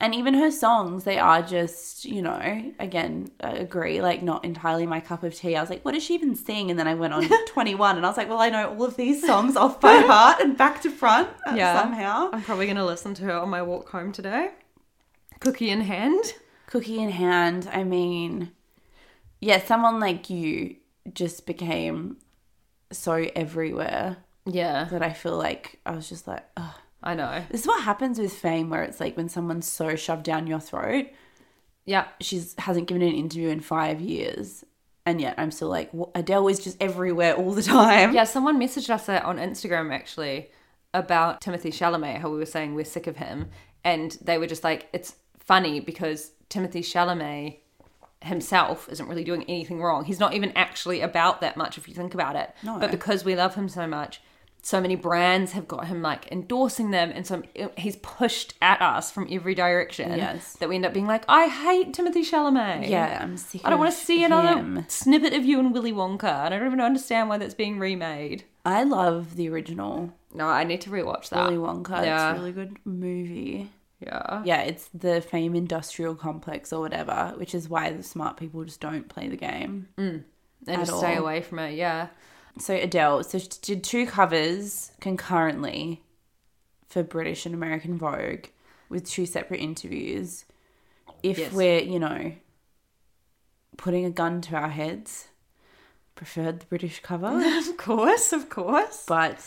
[0.00, 4.86] And even her songs, they are just, you know, again, I agree, like not entirely
[4.86, 5.56] my cup of tea.
[5.56, 6.70] I was like, what does she even sing?
[6.70, 8.94] And then I went on 21 and I was like, well, I know all of
[8.96, 11.82] these songs off by heart and back to front uh, Yeah.
[11.82, 12.30] somehow.
[12.32, 14.50] I'm probably going to listen to her on my walk home today.
[15.40, 16.34] Cookie in hand.
[16.66, 18.52] Cookie in hand, I mean,
[19.40, 20.76] yeah, someone like you
[21.14, 22.18] just became
[22.92, 26.74] so everywhere Yeah, that I feel like I was just like, oh.
[27.00, 27.44] I know.
[27.50, 30.58] This is what happens with fame, where it's like when someone's so shoved down your
[30.58, 31.06] throat,
[31.86, 34.64] Yeah, she's hasn't given an interview in five years,
[35.06, 38.12] and yet I'm still like "Wha- Adele is just everywhere all the time.
[38.12, 38.24] yeah.
[38.24, 40.50] Someone messaged us uh, on Instagram actually
[40.92, 43.46] about Timothée Chalamet, how we were saying we're sick of him,
[43.84, 45.14] and they were just like, it's
[45.48, 47.56] funny because Timothée Chalamet
[48.22, 50.04] himself isn't really doing anything wrong.
[50.04, 52.54] He's not even actually about that much if you think about it.
[52.62, 52.78] No.
[52.78, 54.20] But because we love him so much,
[54.60, 57.42] so many brands have got him like endorsing them, and so
[57.76, 60.12] he's pushed at us from every direction.
[60.16, 60.54] Yes.
[60.54, 62.88] that we end up being like, I hate Timothée Chalamet.
[62.88, 63.62] Yeah, I'm sick.
[63.64, 66.24] I don't want to see another snippet of you and Willy Wonka.
[66.24, 68.44] and I don't even understand why that's being remade.
[68.64, 71.44] I love the original No, I need to rewatch that.
[71.44, 72.04] Willy Wonka.
[72.04, 72.32] Yeah.
[72.32, 73.70] It's a really good movie.
[74.00, 74.42] Yeah.
[74.44, 78.80] Yeah, it's the fame industrial complex or whatever, which is why the smart people just
[78.80, 79.88] don't play the game.
[79.98, 80.22] Mm.
[80.66, 81.74] And At just stay away from it.
[81.76, 82.08] Yeah.
[82.58, 86.02] So Adele, so she did two covers concurrently
[86.88, 88.46] for British and American Vogue
[88.88, 90.44] with two separate interviews.
[91.22, 91.52] If Yes.
[91.52, 92.32] we're, you know,
[93.76, 95.28] putting a gun to our heads,
[96.14, 99.04] preferred the British cover, Of course, of course.
[99.06, 99.38] but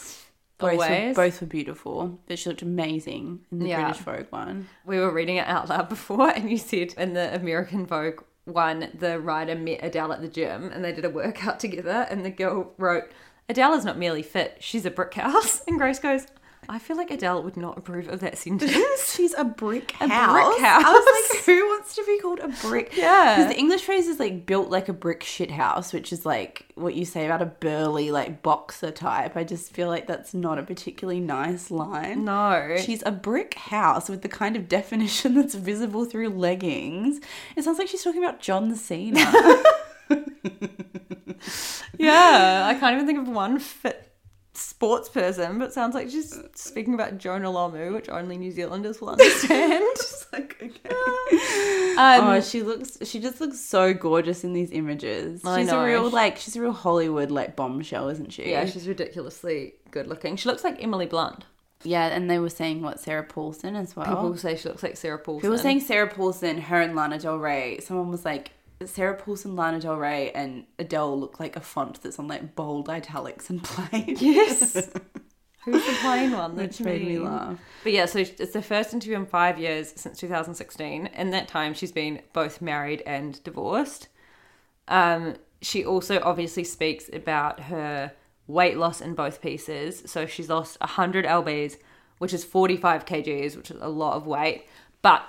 [0.61, 2.19] both were, both were beautiful.
[2.27, 3.83] But she looked amazing in the Yeah.
[3.83, 4.67] British Vogue one.
[4.85, 8.89] We were reading it out loud before, and you said in the American Vogue one,
[8.97, 12.31] the writer met Adele at the gym and they did a workout together, and the
[12.31, 13.11] girl wrote,
[13.49, 15.61] Adele is not merely fit, she's a brick house.
[15.67, 16.25] And Grace goes,
[16.69, 19.13] I feel like Adele would not approve of that sentence.
[19.13, 20.31] She's a brick A house.
[20.31, 20.83] brick house.
[20.85, 22.93] I was like, who wants to be called a brick?
[22.97, 23.35] Yeah.
[23.37, 26.65] Because the English phrase is like built like a brick shit house, which is like
[26.75, 29.35] what you say about a burly like boxer type.
[29.35, 32.25] I just feel like that's not a particularly nice line.
[32.25, 32.75] No.
[32.79, 37.19] She's a brick house with the kind of definition that's visible through leggings.
[37.55, 39.19] It sounds like she's talking about John Cena.
[41.97, 44.10] yeah, I can't even think of one fit
[44.61, 49.09] sports person, but sounds like she's speaking about Jonah Lomu, which only New Zealanders will
[49.09, 49.83] understand.
[50.33, 50.95] like okay.
[51.97, 52.97] Um, oh, she looks.
[53.03, 55.43] She just looks so gorgeous in these images.
[55.45, 55.81] I she's know.
[55.81, 56.37] a real like.
[56.37, 58.49] She's a real Hollywood like bombshell, isn't she?
[58.49, 60.35] yeah, she's ridiculously good looking.
[60.37, 61.45] She looks like Emily Blunt.
[61.83, 62.07] yeah.
[62.07, 64.05] And they were saying what Sarah Paulson as well.
[64.05, 65.41] People say she looks like Sarah Paulson.
[65.41, 67.79] People were saying Sarah Paulson, her and Lana Del Rey.
[67.81, 68.51] Someone was like,
[68.87, 72.89] Sarah Paulson, Lana Del Rey, and Adele look like a font that's on like bold
[72.89, 74.17] italics and plain.
[74.19, 74.73] Yes.
[75.65, 76.55] Who's the plain one?
[76.55, 77.59] Which made me laugh.
[77.83, 81.07] But yeah, so it's the first interview in five years since 2016.
[81.07, 84.07] In that time, she's been both married and divorced.
[84.87, 88.13] Um, she also obviously speaks about her
[88.47, 90.01] weight loss in both pieces.
[90.07, 91.77] So she's lost 100 lbs,
[92.17, 94.65] which is 45 kgs, which is a lot of weight.
[95.03, 95.23] But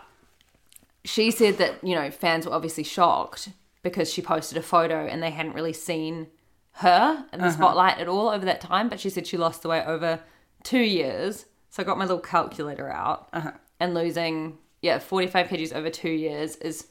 [1.05, 3.51] she said that, you know, fans were obviously shocked
[3.83, 6.29] because she posted a photo and they hadn't really seen
[6.77, 7.55] her in the uh-huh.
[7.55, 8.89] spotlight at all over that time.
[8.89, 10.21] But she said she lost the weight over
[10.63, 11.47] two years.
[11.71, 13.53] So I got my little calculator out uh-huh.
[13.81, 16.87] and losing, yeah, 45 kgs over two years is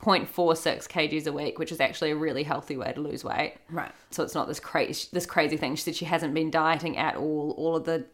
[0.00, 3.56] 0.46 kgs a week, which is actually a really healthy way to lose weight.
[3.70, 3.92] Right.
[4.10, 5.76] So it's not this crazy this crazy thing.
[5.76, 7.54] She said she hasn't been dieting at all.
[7.56, 8.06] All of the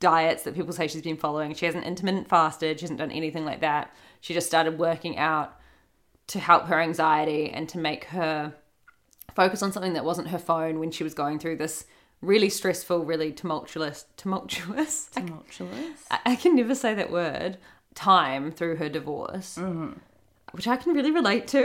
[0.00, 1.54] diets that people say she's been following.
[1.54, 2.78] She hasn't intermittent fasted.
[2.78, 3.94] She hasn't done anything like that.
[4.26, 5.54] She just started working out
[6.26, 8.54] to help her anxiety and to make her
[9.36, 11.84] focus on something that wasn't her phone when she was going through this
[12.20, 15.06] really stressful, really tumultuous, tumultuous.
[15.14, 16.06] Tumultuous.
[16.10, 17.58] I- I can never say that word.
[17.94, 19.60] Time through her divorce,
[20.50, 21.62] which I can really relate to.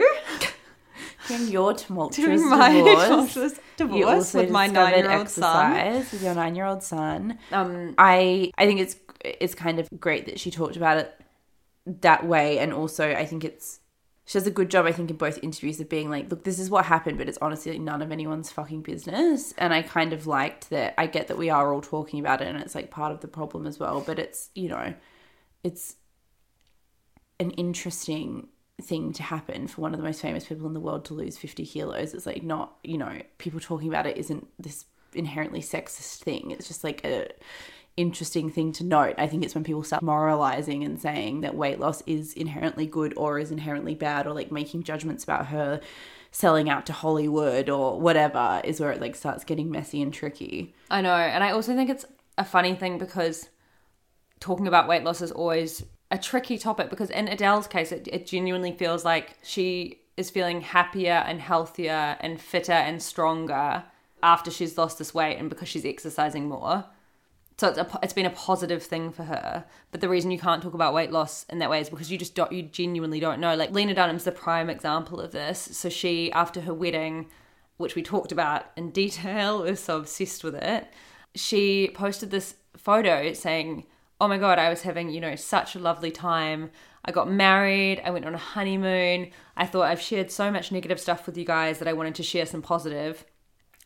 [1.32, 5.74] In your tumultuous my divorce, tumultuous divorce with my nine-year-old son.
[6.12, 7.40] with your nine-year-old son.
[7.52, 11.12] Um, I I think it's it's kind of great that she talked about it
[11.86, 13.80] that way, and also I think it's
[14.26, 14.86] she does a good job.
[14.86, 17.40] I think in both interviews of being like, look, this is what happened, but it's
[17.42, 19.54] honestly none of anyone's fucking business.
[19.58, 20.94] And I kind of liked that.
[20.98, 23.28] I get that we are all talking about it, and it's like part of the
[23.28, 24.02] problem as well.
[24.06, 24.94] But it's you know,
[25.64, 25.96] it's
[27.40, 28.48] an interesting
[28.82, 31.38] thing to happen for one of the most famous people in the world to lose
[31.38, 32.14] 50 kilos.
[32.14, 36.52] It's like not, you know, people talking about it isn't this inherently sexist thing.
[36.52, 37.30] It's just like a
[37.98, 39.16] interesting thing to note.
[39.18, 43.14] I think it's when people start moralizing and saying that weight loss is inherently good
[43.18, 45.82] or is inherently bad or like making judgments about her
[46.32, 50.74] selling out to Hollywood or whatever is where it like starts getting messy and tricky.
[50.90, 52.06] I know, and I also think it's
[52.38, 53.50] a funny thing because
[54.40, 58.26] talking about weight loss is always a tricky topic because in Adele's case, it, it
[58.26, 63.84] genuinely feels like she is feeling happier and healthier and fitter and stronger
[64.24, 66.86] after she's lost this weight and because she's exercising more.
[67.62, 69.66] So it's, a, it's been a positive thing for her.
[69.92, 72.18] But the reason you can't talk about weight loss in that way is because you
[72.18, 73.54] just don't, you genuinely don't know.
[73.54, 75.60] Like Lena Dunham's the prime example of this.
[75.60, 77.28] So she, after her wedding,
[77.78, 80.88] which we talked about in detail, was so obsessed with it.
[81.36, 83.86] She posted this photo saying,
[84.20, 86.72] "Oh my god, I was having you know such a lovely time.
[87.06, 88.02] I got married.
[88.04, 89.30] I went on a honeymoon.
[89.56, 92.24] I thought I've shared so much negative stuff with you guys that I wanted to
[92.24, 93.24] share some positive."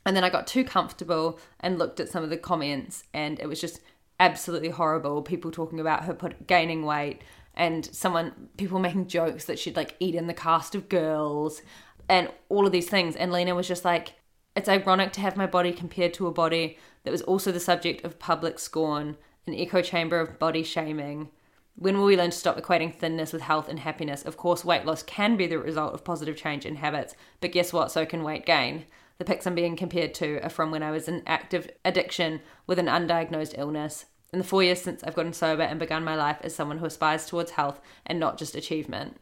[0.06, 3.48] And then I got too comfortable and looked at some of the comments, and it
[3.48, 3.80] was just
[4.20, 5.22] absolutely horrible.
[5.22, 7.22] People talking about her put, gaining weight,
[7.56, 11.62] and someone, people making jokes that she'd like eat in the cast of girls,
[12.08, 13.16] and all of these things.
[13.16, 14.14] And Lena was just like,
[14.56, 18.06] it's ironic to have my body compared to a body that was also the subject
[18.06, 21.30] of public scorn, an echo chamber of body shaming.
[21.78, 24.24] When will we learn to stop equating thinness with health and happiness?
[24.24, 27.74] Of course, weight loss can be the result of positive change in habits, but guess
[27.74, 27.92] what?
[27.92, 28.86] So can weight gain.
[29.18, 32.80] The pics I'm being compared to are from when I was in active addiction with
[32.80, 34.06] an undiagnosed illness.
[34.34, 36.86] In the four years since I've gotten sober and begun my life as someone who
[36.86, 39.18] aspires towards health and not just achievement.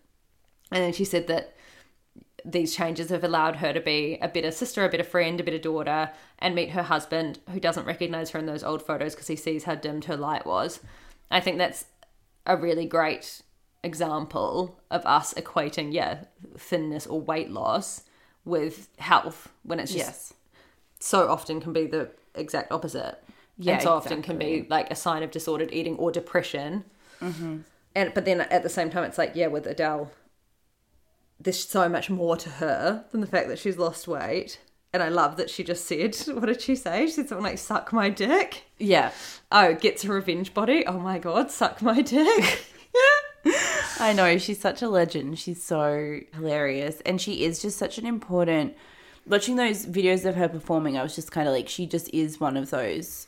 [0.71, 1.56] And then she said that
[2.43, 5.60] these changes have allowed her to be a better sister, a better friend, a better
[5.60, 9.36] daughter, and meet her husband who doesn't recognize her in those old photos because he
[9.36, 10.79] sees how dimmed her light was.
[11.29, 11.86] I think that's
[12.45, 13.43] a really great
[13.84, 16.23] example of us equating, yeah,
[16.58, 18.03] thinness or weight loss
[18.45, 20.34] with health when it's just Yes.
[20.99, 23.23] so often can be the exact opposite.
[23.58, 26.86] Yeah, and so often can be like a sign of disordered eating or depression.
[27.21, 27.58] Mm-hmm.
[27.95, 30.12] And but then at the same time, it's like yeah, with Adele,
[31.39, 34.60] there's so much more to her than the fact that she's lost weight.
[34.91, 37.06] And I love that she just said, what did she say?
[37.08, 38.65] She said something like, suck my dick.
[38.77, 39.12] Yeah.
[39.51, 40.86] Oh, gets a revenge body.
[40.86, 42.65] Oh my God, suck my dick.
[43.99, 45.39] I know she's such a legend.
[45.39, 48.75] She's so hilarious, and she is just such an important.
[49.25, 52.39] Watching those videos of her performing, I was just kind of like, she just is
[52.39, 53.27] one of those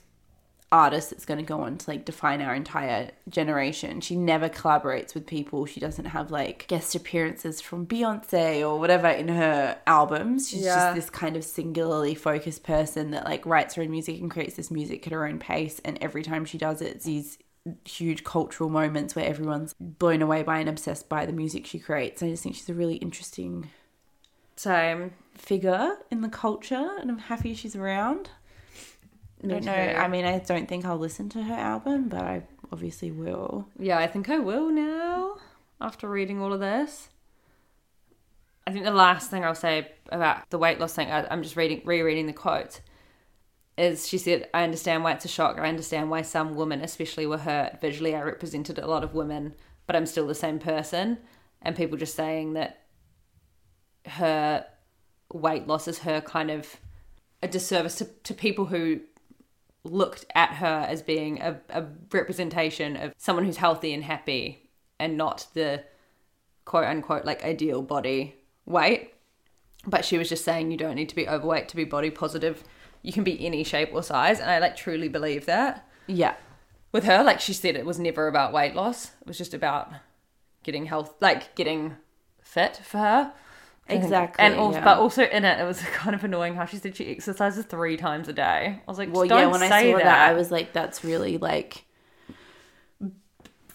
[0.72, 4.02] artists that's going to go on to like define our entire generation.
[4.02, 5.66] She never collaborates with people.
[5.66, 10.50] She doesn't have like guest appearances from Beyonce or whatever in her albums.
[10.50, 10.76] She's Yeah.
[10.76, 14.56] just this kind of singularly focused person that like writes her own music and creates
[14.56, 15.80] this music at her own pace.
[15.86, 17.38] And every time she does it, it's these
[17.86, 22.22] huge cultural moments where everyone's blown away by and obsessed by the music she creates.
[22.22, 23.70] I just think she's a really interesting
[24.56, 25.14] Same.
[25.34, 28.30] figure in the culture and I'm happy she's around.
[29.44, 29.74] I don't know.
[29.74, 33.68] I mean, I don't think I'll listen to her album, but I obviously will.
[33.78, 35.38] Yeah, I think I will now
[35.82, 37.10] after reading all of this.
[38.68, 41.56] I think the last thing I'll say about the weight loss thing, I, I'm just
[41.56, 42.82] reading, rereading the quote,
[43.78, 45.58] is she said, I understand why it's a shock.
[45.60, 47.82] I understand why some women, especially, were hurt.
[47.82, 49.54] Visually, I represented a lot of women,
[49.86, 51.18] but I'm still the same person.
[51.62, 52.82] And people just saying that
[54.06, 54.66] her
[55.34, 56.78] weight loss is her kind of
[57.42, 59.02] a disservice to, to people who
[59.84, 64.70] looked at her as being a, a representation of someone who's healthy and happy
[65.00, 65.84] and not the
[66.64, 69.14] quote unquote like ideal body weight.
[69.86, 72.64] But she was just saying you don't need to be overweight to be body positive.
[73.06, 74.40] You can be any shape or size.
[74.40, 75.88] And I like truly believe that.
[76.08, 76.34] Yeah.
[76.92, 79.12] With her, like she said, it was never about weight loss.
[79.22, 79.92] It was just about
[80.64, 81.96] getting health, like getting
[82.42, 83.34] fit for her.
[83.88, 84.44] Exactly.
[84.44, 84.86] And also, yeah.
[84.86, 87.98] but also in it, it was kind of annoying how she said she exercises three
[87.98, 88.82] times a day.
[88.88, 90.04] I was like, well, yeah, when I saw that.
[90.04, 90.30] that.
[90.30, 91.86] I was like, that's really like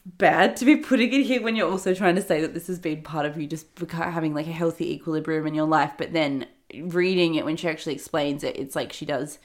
[0.04, 2.78] bad to be putting it here when you're also trying to say that this has
[2.78, 5.92] been part of you just having like a healthy equilibrium in your life.
[5.96, 9.38] But then reading it when she actually explains it, it's like she does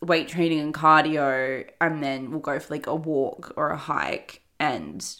[0.00, 4.42] weight training and cardio, and then we'll go for like a walk or a hike
[4.58, 5.16] and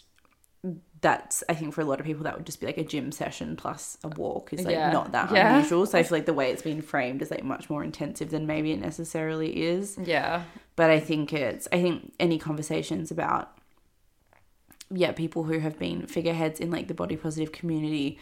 [1.03, 3.13] that's I think for a lot of people that would just be like a gym
[3.13, 4.91] session plus a walk is like Yeah.
[4.91, 5.55] not that Yeah.
[5.55, 5.87] unusual.
[5.87, 8.47] So I feel like the way it's been framed is like much more intensive than
[8.47, 9.99] maybe it necessarily is.
[10.03, 13.53] yeah, But I think it's I think any conversations about
[14.91, 18.19] yeah, people who have been figureheads in like the body positive community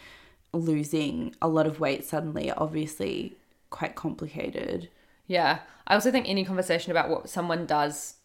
[0.55, 3.37] losing a lot of weight suddenly obviously
[3.69, 4.89] quite complicated.
[5.27, 5.59] yeah.
[5.87, 8.15] I also think any conversation about what someone does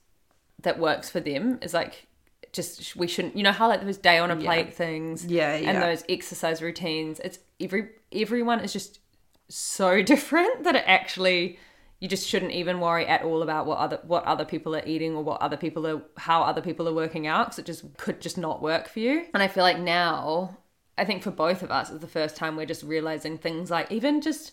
[0.63, 2.07] that works for them is like
[2.53, 3.37] just we shouldn't.
[3.37, 7.21] You know how like those day on a plate things, Yeah, and those exercise routines.
[7.21, 9.01] It's every everyone is just
[9.49, 11.59] so different that it actually
[12.01, 15.15] you just shouldn't even worry at all about what other what other people are eating
[15.15, 18.21] or what other people are how other people are working out because it just could
[18.23, 19.27] just not work for you.
[19.35, 20.57] And I feel like now
[21.01, 23.91] I think for both of us it's the first time we're just realizing things like
[23.91, 24.53] even just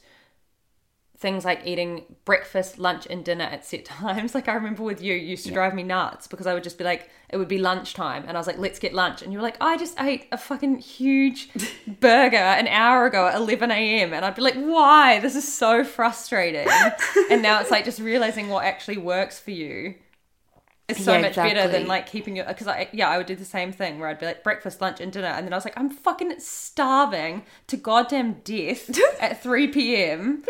[1.18, 4.36] things like eating breakfast, lunch, and dinner at set times.
[4.36, 6.78] Like I remember with you, you used to drive me nuts because I would just
[6.78, 9.40] be like, it would be lunchtime, and I was like, let's get lunch, and you
[9.40, 11.50] were like, I just ate a fucking huge
[12.00, 14.14] burger an hour ago at 11 a.m.
[14.14, 15.20] and I'd be like, why?
[15.20, 16.68] This is so frustrating.
[17.30, 19.96] and now it's like just realizing what actually works for you.
[20.88, 23.36] It's so Yeah, much better than like keeping it because I yeah I would do
[23.36, 25.66] the same thing where I'd be like breakfast lunch and dinner and then I was
[25.66, 30.44] like I'm fucking starving to goddamn death at 3 p.m.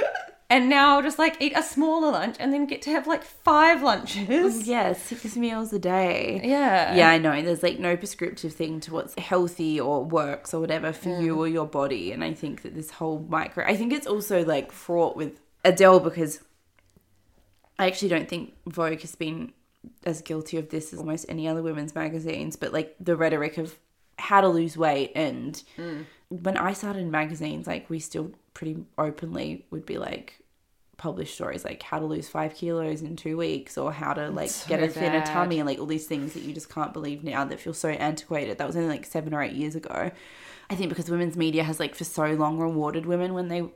[0.50, 3.24] and now I'll just like eat a smaller lunch and then get to have like
[3.24, 4.68] five lunches.
[4.68, 6.40] Yeah, six meals a day.
[6.44, 6.96] Yeah.
[6.96, 7.42] Yeah, I know.
[7.42, 11.40] There's like no prescriptive thing to what's healthy or works or whatever for you mm.
[11.40, 12.12] or your body.
[12.12, 16.00] And I think that this whole micro, I think it's also like fraught with Adele
[16.00, 16.42] because
[17.80, 19.52] I actually don't think Vogue has been
[20.04, 23.78] as guilty of this as almost any other women's magazines, but like the rhetoric of
[24.18, 25.12] how to lose weight.
[25.16, 26.06] And mm.
[26.30, 30.42] when I started in magazines, like we still pretty openly would be like,
[30.98, 34.50] publish stories like how to lose five kilos in two weeks or how to like
[34.50, 35.28] so get a thinner bad.
[35.28, 37.90] tummy and like all these things that you just can't believe now that feel so
[37.90, 38.58] antiquated.
[38.58, 40.12] That was only like seven or eight years ago.
[40.70, 43.70] I think because women's media has like for so long rewarded women when they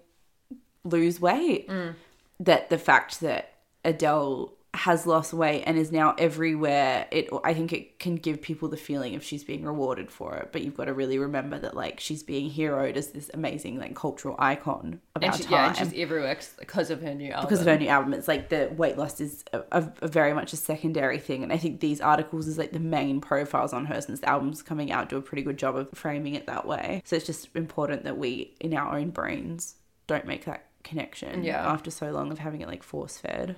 [0.83, 1.93] lose weight mm.
[2.39, 3.53] that the fact that
[3.85, 8.69] Adele has lost weight and is now everywhere it I think it can give people
[8.69, 10.49] the feeling of she's being rewarded for it.
[10.53, 13.95] But you've got to really remember that like she's being heroed as this amazing like
[13.95, 17.49] cultural icon of And she, time yeah, and she's everywhere because of her new album.
[17.49, 18.13] because of her new album.
[18.13, 21.43] It's like the weight loss is a, a, a very much a secondary thing.
[21.43, 24.61] And i think these articles is like the main profiles on her since the album's
[24.61, 27.01] coming out do a pretty good job of framing it that way.
[27.05, 29.75] So it's just important that we in our own brains
[30.07, 31.69] don't make that connection Yeah.
[31.69, 33.57] after so long of having it like force fed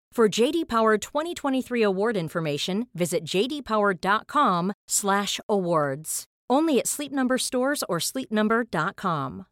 [0.11, 6.23] For JD Power 2023 award information, visit jdpower.com/awards.
[6.49, 9.45] Only at Sleep Number stores or sleepnumber.com.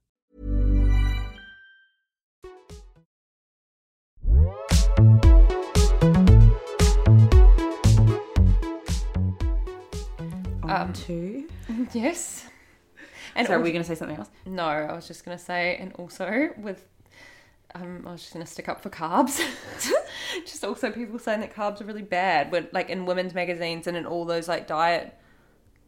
[10.63, 11.47] Um, two.
[11.93, 12.45] Yes.
[13.35, 14.29] And So are al- we going to say something else?
[14.47, 16.83] No, I was just gonna say, and also with,
[17.75, 19.39] um, I was just gonna stick up for carbs.
[20.45, 23.95] just also people saying that carbs are really bad, when like in women's magazines and
[23.95, 25.17] in all those like diet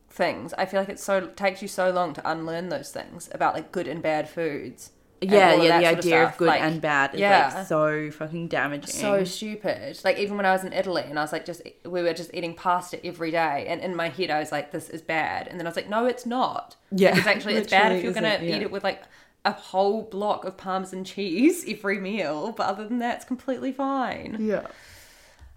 [0.09, 0.53] things.
[0.57, 3.71] I feel like it so takes you so long to unlearn those things about like
[3.71, 4.91] good and bad foods.
[5.21, 5.79] Yeah, yeah.
[5.79, 6.37] The idea of, stuff.
[6.39, 7.51] good Like, and bad is yeah.
[7.53, 8.89] like so fucking damaging.
[8.89, 9.99] so stupid.
[10.03, 12.33] Like even when I was in Italy and I was like just we were just
[12.33, 15.59] eating pasta every day and in my head I was like this is bad and
[15.59, 16.75] then I was like no it's not.
[16.91, 18.55] Yeah, It's actually it's bad if you're going to yeah.
[18.55, 19.03] eat it with like
[19.43, 24.37] a whole block of parmesan cheese every meal, but other than that it's completely fine.
[24.39, 24.67] yeah.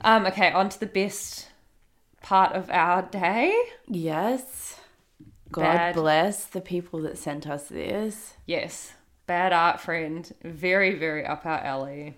[0.00, 1.48] Um okay, on to the best
[2.22, 3.54] part of our day.
[3.86, 4.80] Yes.
[5.52, 5.94] God Bad.
[5.94, 8.34] bless the people that sent us this.
[8.44, 8.94] Yes,
[9.26, 12.16] Bad Art Friend, very very up our alley.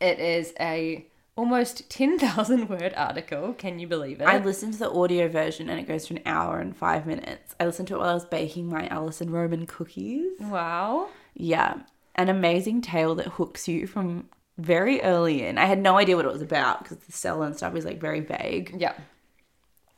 [0.00, 1.06] It is a
[1.42, 3.52] almost 10,000 word article.
[3.54, 4.24] Can you believe it?
[4.24, 7.52] I listened to the audio version and it goes for an hour and five minutes.
[7.58, 10.38] I listened to it while I was baking my Alison Roman cookies.
[10.38, 11.08] Wow.
[11.34, 11.80] Yeah.
[12.14, 15.58] An amazing tale that hooks you from very early in.
[15.58, 18.00] I had no idea what it was about because the cell and stuff is like
[18.00, 18.76] very vague.
[18.78, 18.94] Yeah.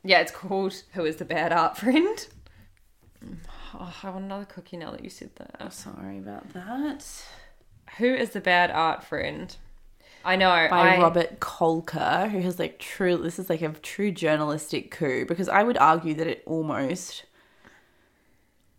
[0.03, 2.27] Yeah, it's called Who is the Bad Art Friend?
[3.75, 5.73] Oh, I want another cookie now that you said that.
[5.73, 7.05] Sorry about that.
[7.97, 9.55] Who is the Bad Art Friend?
[10.25, 10.67] I know.
[10.69, 15.25] By I, Robert Kolker, who has like true, this is like a true journalistic coup
[15.25, 17.25] because I would argue that it almost,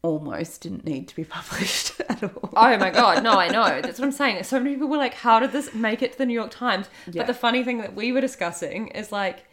[0.02, 2.50] almost didn't need to be published at all.
[2.54, 3.80] Oh my god, no, I know.
[3.80, 4.42] That's what I'm saying.
[4.42, 6.88] So many people were like, how did this make it to the New York Times?
[7.06, 7.22] Yeah.
[7.22, 9.44] But the funny thing that we were discussing is like,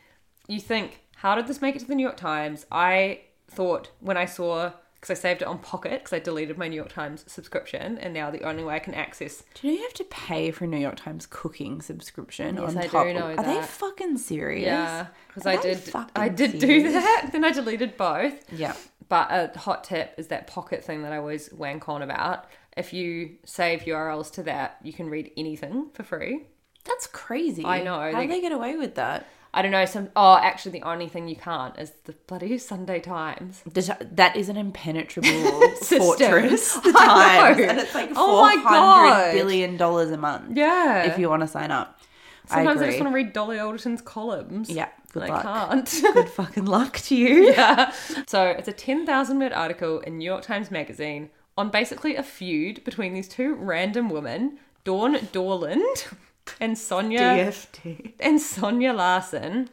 [0.47, 2.65] you think, how did this make it to the New York Times?
[2.71, 4.71] I thought when I saw,
[5.03, 8.13] because I saved it on Pocket, because I deleted my New York Times subscription, and
[8.13, 9.43] now the only way I can access.
[9.53, 12.69] Do you know you have to pay for a New York Times cooking subscription Yes,
[12.69, 13.07] on I do top?
[13.07, 14.65] know Are they fucking serious?
[14.67, 15.91] Yeah, because I did.
[16.15, 17.31] I did do that.
[17.33, 18.49] Then I deleted both.
[18.53, 18.75] Yeah.
[19.09, 22.45] But a hot tip is that pocket thing that I always wank on about.
[22.77, 26.47] If you save URLs to that, you can read anything for free.
[26.85, 27.65] That's crazy.
[27.65, 29.27] I know, How they- do they get away with that?
[29.55, 29.85] I don't know.
[29.85, 33.61] Some oh, actually, the only thing you can't is the bloody Sunday Times.
[33.71, 35.29] The- That is an impenetrable
[35.81, 36.73] fortress.
[36.73, 37.63] The I Times, know.
[37.65, 39.33] and it's like Oh four hundred God.
[39.33, 40.57] billion dollars a month.
[40.57, 41.03] Yeah.
[41.03, 41.99] if you want to sign up.
[42.47, 44.69] Sometimes I I, just want to read Dolly Alderton's columns.
[44.69, 45.43] Yeah, good I luck.
[45.43, 46.01] can't.
[46.13, 47.49] Good fucking luck to you.
[47.51, 47.93] yeah.
[48.27, 52.83] So it's a 10,000 word article in New York Times Magazine on basically a feud
[52.83, 56.13] between these two random women, Dawn Dorland
[56.59, 58.13] and Sonya DFT.
[58.19, 59.69] and Sonya Larson.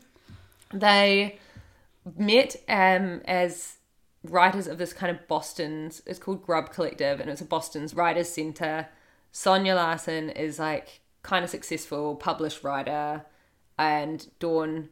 [0.72, 1.38] They
[2.16, 3.76] met um, as
[4.24, 8.28] writers of this kind of Boston's, it's called Grub Collective, and it's a Boston's writers
[8.28, 8.88] center.
[9.32, 13.24] Sonya Larson is like kind of successful published writer,
[13.78, 14.88] and Dawn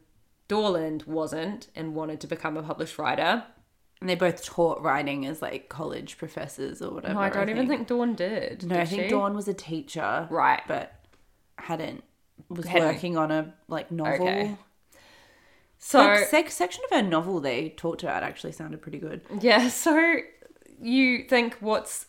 [0.47, 3.43] Dorland wasn't and wanted to become a published writer.
[4.01, 7.13] And they both taught writing as like college professors or whatever.
[7.15, 8.63] No, I don't even think Dawn did.
[8.63, 9.09] No, did I think she?
[9.09, 10.27] Dawn was a teacher.
[10.31, 10.61] Right.
[10.67, 10.93] But
[11.63, 12.03] hadn't
[12.49, 12.87] was Hadn't.
[12.87, 14.27] working on a like novel.
[14.27, 14.55] Okay.
[15.77, 19.21] So Like sec- section of her novel they talked about actually sounded pretty good.
[19.41, 20.17] Yeah, so
[20.81, 22.05] you think what's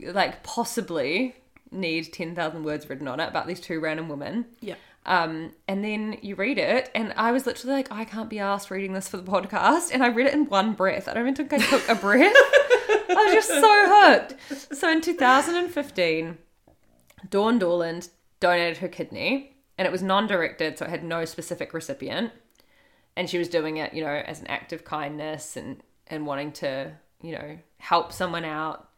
[0.00, 1.36] like possibly
[1.70, 4.46] need 10,000 words written on it about these two random women.
[4.60, 4.74] Yeah.
[5.06, 8.70] Um, and then you read it, and I was literally like, I can't be asked
[8.70, 9.90] reading this for the podcast.
[9.92, 11.08] And I read it in one breath.
[11.08, 12.32] I don't even think I took a breath.
[12.34, 14.74] I was just so hooked.
[14.74, 16.38] So in 2015,
[17.28, 18.08] Dawn Dorland
[18.44, 22.30] donated her kidney, and it was non directed, so it had no specific recipient.
[23.16, 26.52] And she was doing it, you know, as an act of kindness and, and wanting
[26.52, 26.92] to,
[27.22, 28.90] you know, help someone out.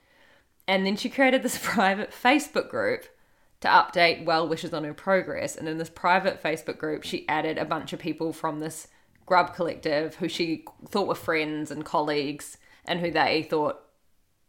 [0.66, 3.05] And then she created this private Facebook group
[3.61, 5.55] to update well wishes on her progress.
[5.55, 8.88] And in this private Facebook group, she added a bunch of people from this
[9.26, 13.80] Grub collective who she thought were friends and colleagues, and who they thought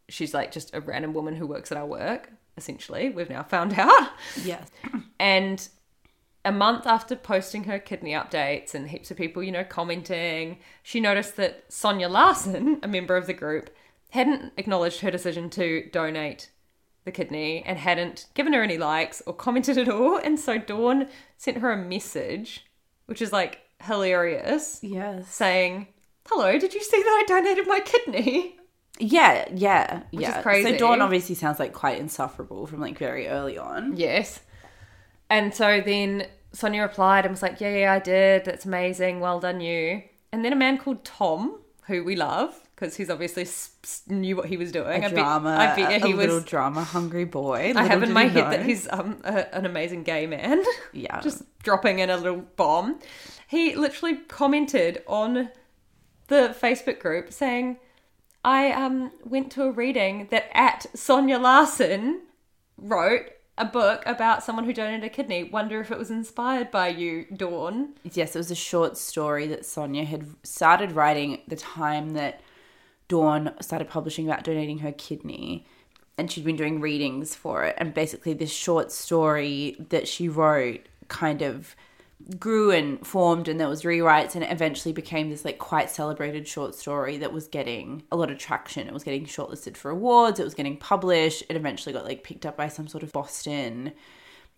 [0.08, 3.08] she's like just a random woman who works at our work, essentially.
[3.08, 4.10] We've now found out.
[4.44, 4.70] Yes.
[5.20, 5.66] And
[6.44, 11.00] a month after posting her kidney updates and heaps of people, you know, commenting, she
[11.00, 13.68] noticed that Sonya Larson, a member of the group,
[14.10, 16.50] hadn't acknowledged her decision to donate
[17.04, 20.18] the kidney and hadn't given her any likes or commented at all.
[20.18, 22.64] And so Dawn sent her a message,
[23.06, 25.28] which is like hilarious, Yes.
[25.34, 25.88] saying,
[26.28, 28.57] Hello, did you see that I donated my kidney?
[29.00, 30.42] Yeah, yeah, is yeah.
[30.42, 30.72] crazy.
[30.72, 33.96] So Dawn obviously sounds like quite insufferable from like very early on.
[33.96, 34.40] Yes.
[35.30, 38.44] And so then Sonya replied and was like, Yeah, yeah, I did.
[38.44, 39.20] That's amazing.
[39.20, 40.02] Well done, you.
[40.32, 44.36] And then a man called Tom, who we love, because he's obviously s- s- knew
[44.36, 45.02] what he was doing.
[45.02, 46.44] A I bet- drama, I bet a he little was.
[46.44, 47.72] drama hungry boy.
[47.76, 50.62] I have Little in my he head that he's um, a, an amazing gay man.
[50.92, 51.20] Yeah.
[51.22, 52.98] Just dropping in a little bomb.
[53.48, 55.50] He literally commented on
[56.28, 57.78] the Facebook group saying,
[58.48, 62.22] I um, went to a reading that at Sonya Larson
[62.78, 63.26] wrote
[63.58, 65.44] a book about someone who donated a kidney.
[65.44, 67.90] Wonder if it was inspired by you, Dawn.
[68.10, 72.40] Yes, it was a short story that Sonya had started writing the time that
[73.06, 75.66] Dawn started publishing about donating her kidney.
[76.16, 77.74] And she'd been doing readings for it.
[77.76, 81.76] And basically, this short story that she wrote kind of
[82.38, 86.46] grew and formed and there was rewrites and it eventually became this like quite celebrated
[86.46, 90.40] short story that was getting a lot of traction it was getting shortlisted for awards
[90.40, 93.92] it was getting published it eventually got like picked up by some sort of boston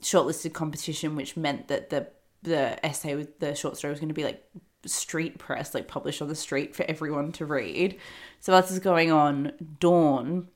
[0.02, 2.08] shortlisted competition, which meant that the
[2.42, 4.42] the essay with the short story was going to be like
[4.86, 7.98] street press, like published on the street for everyone to read.
[8.40, 10.48] So this is going on, Dawn,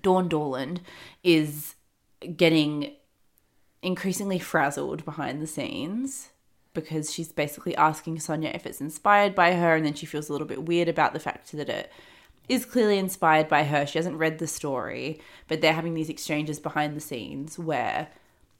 [0.00, 0.80] Dawn Dorland,
[1.22, 1.74] is
[2.36, 2.94] getting
[3.82, 6.30] increasingly frazzled behind the scenes
[6.74, 10.32] because she's basically asking Sonya if it's inspired by her, and then she feels a
[10.32, 11.90] little bit weird about the fact that it
[12.48, 13.86] is clearly inspired by her.
[13.86, 18.08] She hasn't read the story, but they're having these exchanges behind the scenes where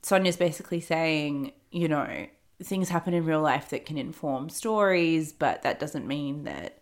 [0.03, 2.27] Sonya's basically saying, you know,
[2.62, 6.79] things happen in real life that can inform stories, but that doesn't mean that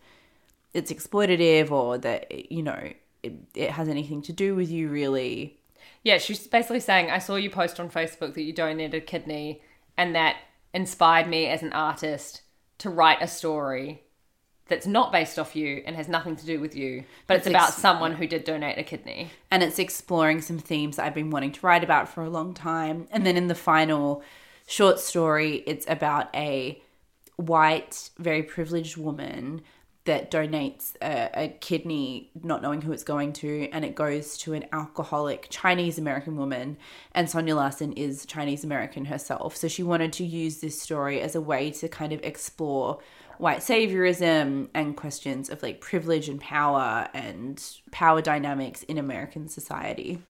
[0.73, 5.59] it's exploitative or that, you know, it, it has anything to do with you really.
[6.07, 9.61] Yeah, she's basically saying, I saw you post on Facebook that you donated a kidney,
[9.97, 10.37] and that
[10.73, 12.43] inspired me as an artist
[12.79, 14.05] to write a story
[14.69, 17.53] that's not based off you and has nothing to do with you, but it's It's
[17.53, 19.31] about ex- someone who did donate a kidney.
[19.51, 23.09] and it's exploring some themes I've been wanting to write about for a long time.
[23.11, 24.23] And then in the final
[24.69, 26.81] short story, it's about a
[27.35, 29.63] white, very privileged woman
[30.07, 34.55] that donates a, a kidney, not knowing who it's going to, and it goes to
[34.55, 36.79] an alcoholic Chinese American woman.
[37.13, 39.57] And Sonya Larson is Chinese American herself.
[39.57, 42.99] So she wanted to use this story as a way to kind of explore
[43.39, 50.23] white saviorism and questions of like privilege and power and power dynamics in American society.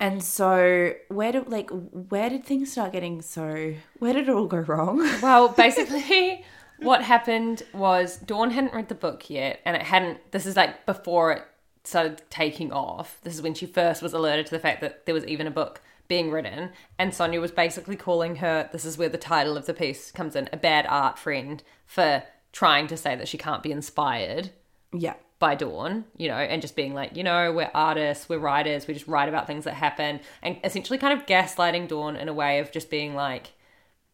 [0.00, 4.46] And so where did like where did things start getting so where did it all
[4.46, 4.98] go wrong?
[5.22, 6.44] Well, basically,
[6.78, 10.32] what happened was Dawn hadn't read the book yet, and it hadn't.
[10.32, 11.42] This is like before it
[11.84, 13.18] started taking off.
[13.22, 15.50] This is when she first was alerted to the fact that there was even a
[15.50, 18.68] book being written, and Sonya was basically calling her.
[18.72, 22.24] This is where the title of the piece comes in: a bad art friend for
[22.52, 24.50] trying to say that she can't be inspired
[24.92, 25.14] yeah.
[25.40, 28.94] by Dawn, you know, and just being like, you know, we're artists, we're writers, we
[28.94, 32.60] just write about things that happen, and essentially kind of gaslighting Dawn in a way
[32.60, 33.52] of just being like,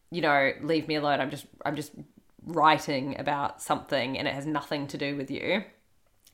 [0.09, 1.21] you know, leave me alone.
[1.21, 1.91] I'm just, I'm just
[2.45, 5.63] writing about something, and it has nothing to do with you.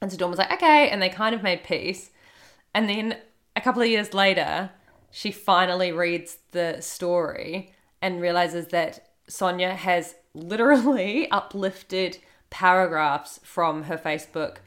[0.01, 2.12] And so Dawn was like, okay, and they kind of made peace.
[2.74, 3.18] And then
[3.55, 4.70] a couple of years later,
[5.12, 13.97] she finally reads the story and realizes that Sonya has literally uplifted paragraphs from her
[13.97, 14.58] Facebook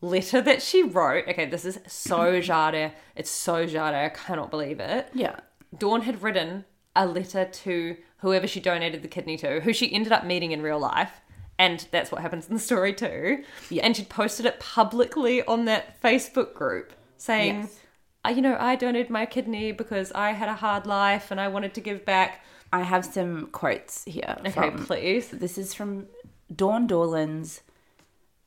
[0.00, 1.28] letter that she wrote.
[1.28, 2.92] Okay, this is so Jada.
[3.14, 4.06] It's so Jada.
[4.06, 5.08] I cannot believe it.
[5.14, 5.40] Yeah.
[5.76, 6.64] Dawn had written
[6.96, 10.62] a letter to whoever she donated the kidney to, who she ended up meeting in
[10.62, 11.20] real life.
[11.58, 13.44] And that's what happens in the story too.
[13.68, 13.84] Yeah.
[13.84, 17.80] And she'd posted it publicly on that Facebook group saying, Yes.
[18.24, 21.48] "I- you know, I donated my kidney because I had a hard life and I
[21.48, 22.42] wanted to give back.
[22.72, 24.36] I have some quotes here.
[24.40, 25.28] Okay, from, please.
[25.28, 26.06] This is from
[26.54, 27.60] Dawn Dorlands.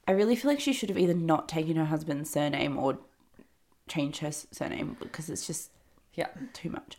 [0.07, 2.97] I really feel like she should have either not taken her husband's surname or
[3.87, 5.69] changed her surname because it's just
[6.13, 6.29] Yeah.
[6.53, 6.97] too much.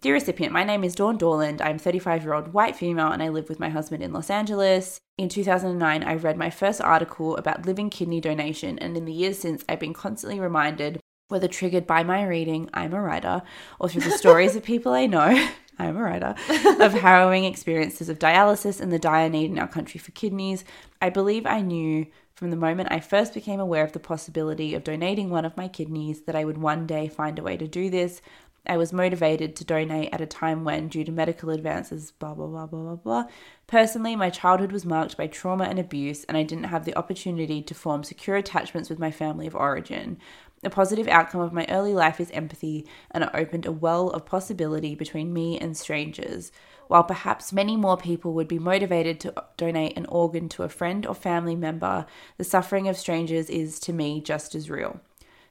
[0.00, 1.60] Dear recipient, my name is Dawn Dorland.
[1.60, 4.98] I'm 35 year old white female and I live with my husband in Los Angeles.
[5.18, 9.38] In 2009, I read my first article about living kidney donation, and in the years
[9.38, 13.42] since, I've been constantly reminded, whether triggered by my reading, I'm a writer,
[13.78, 15.48] or through the stories of people I know,
[15.78, 16.34] I'm a writer,
[16.80, 20.64] of harrowing experiences of dialysis and the dire need in our country for kidneys.
[21.02, 24.82] I believe I knew from the moment I first became aware of the possibility of
[24.82, 27.90] donating one of my kidneys that I would one day find a way to do
[27.90, 28.22] this.
[28.66, 32.46] I was motivated to donate at a time when, due to medical advances, blah, blah,
[32.46, 33.24] blah, blah, blah, blah.
[33.66, 37.62] Personally, my childhood was marked by trauma and abuse, and I didn't have the opportunity
[37.62, 40.18] to form secure attachments with my family of origin.
[40.62, 44.26] A positive outcome of my early life is empathy, and it opened a well of
[44.26, 46.52] possibility between me and strangers.
[46.86, 51.06] While perhaps many more people would be motivated to donate an organ to a friend
[51.06, 52.04] or family member,
[52.36, 55.00] the suffering of strangers is, to me, just as real.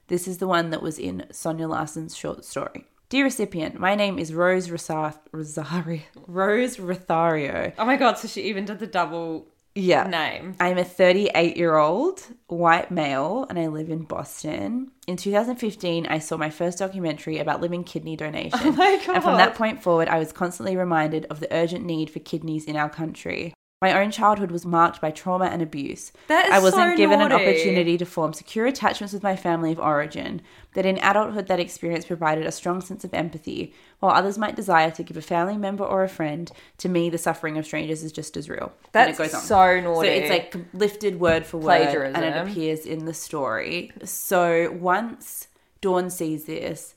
[0.06, 2.86] This is the one that was in Sonya Larson's short story.
[3.10, 6.00] Dear recipient, my name is Rose Rosar- Rosario.
[6.28, 7.72] Rose Rothario.
[7.76, 10.04] Oh my god, so she even did the double Yeah.
[10.06, 10.54] name.
[10.60, 14.92] I'm a 38 year old white male and I live in Boston.
[15.08, 18.60] In 2015, I saw my first documentary about living kidney donation.
[18.62, 19.14] Oh my God.
[19.16, 22.64] And from that point forward, I was constantly reminded of the urgent need for kidneys
[22.64, 23.54] in our country.
[23.82, 26.12] My own childhood was marked by trauma and abuse.
[26.28, 29.72] That is I wasn't so given an opportunity to form secure attachments with my family
[29.72, 30.42] of origin.
[30.74, 33.72] That in adulthood, that experience provided a strong sense of empathy.
[34.00, 37.16] While others might desire to give a family member or a friend, to me, the
[37.16, 38.64] suffering of strangers is just as real.
[38.64, 39.40] And That's it goes on.
[39.40, 40.08] so naughty.
[40.08, 43.92] So it's like lifted word for word, and it appears in the story.
[44.04, 45.48] So once
[45.80, 46.94] Dawn sees this,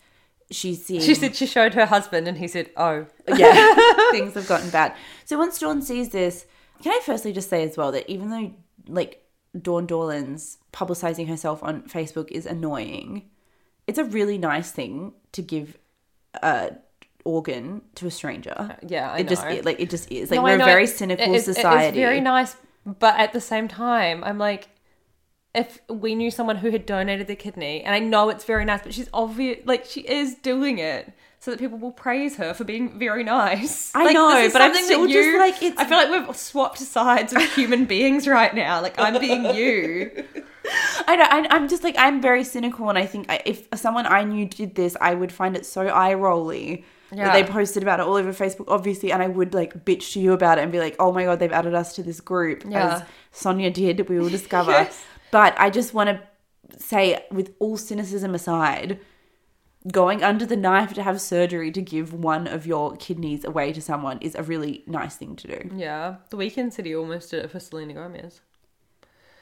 [0.52, 1.00] she's seeing.
[1.00, 3.06] She said she showed her husband and he said, Oh.
[3.26, 3.74] yeah,
[4.12, 4.96] things have gotten bad.
[5.24, 6.46] So once Dawn sees this,
[6.84, 8.52] can I firstly just say as well that even though
[8.88, 9.24] like
[9.60, 13.30] Dawn Dorlan's publicizing herself on Facebook is annoying,
[13.88, 15.78] it's a really nice thing to give
[16.42, 16.74] a
[17.26, 18.54] organ to a stranger.
[18.56, 19.62] Uh, yeah, I it just know.
[19.64, 21.98] like it just is like No, we're a know very it- cynical society.
[21.98, 22.56] It is very nice,
[22.86, 24.68] but at the same time, I'm like,
[25.56, 28.82] if we knew someone who had donated their kidney, and I know it's very nice,
[28.84, 31.14] but she's obvious, like she is doing it
[31.44, 33.94] so that people will praise her for being very nice.
[33.94, 36.80] I Like, know, but I'm still that just like, it's- I feel like we've swapped
[36.80, 38.82] sides with human beings right now.
[38.82, 40.24] Like I'm being you.
[41.08, 41.26] I know.
[41.30, 44.46] I, I'm just like I'm very cynical, and I think I, if someone I knew
[44.46, 47.26] did this, I would find it so eye rolly Yeah.
[47.26, 50.22] that they posted about it all over Facebook, obviously, and I would like bitch to
[50.22, 52.64] you about it and be like, "Oh my god, they've added us to this group,"
[52.66, 52.96] Yeah.
[52.96, 54.08] as Sonya did.
[54.08, 54.72] We will discover.
[54.84, 55.04] Yes.
[55.32, 59.00] But I just want to say, with all cynicism aside.
[59.92, 63.82] Going under the knife to have surgery to give one of your kidneys away to
[63.82, 65.70] someone is a really nice thing to do.
[65.76, 68.40] Yeah, the Weeknd City almost did it for Selena Gomez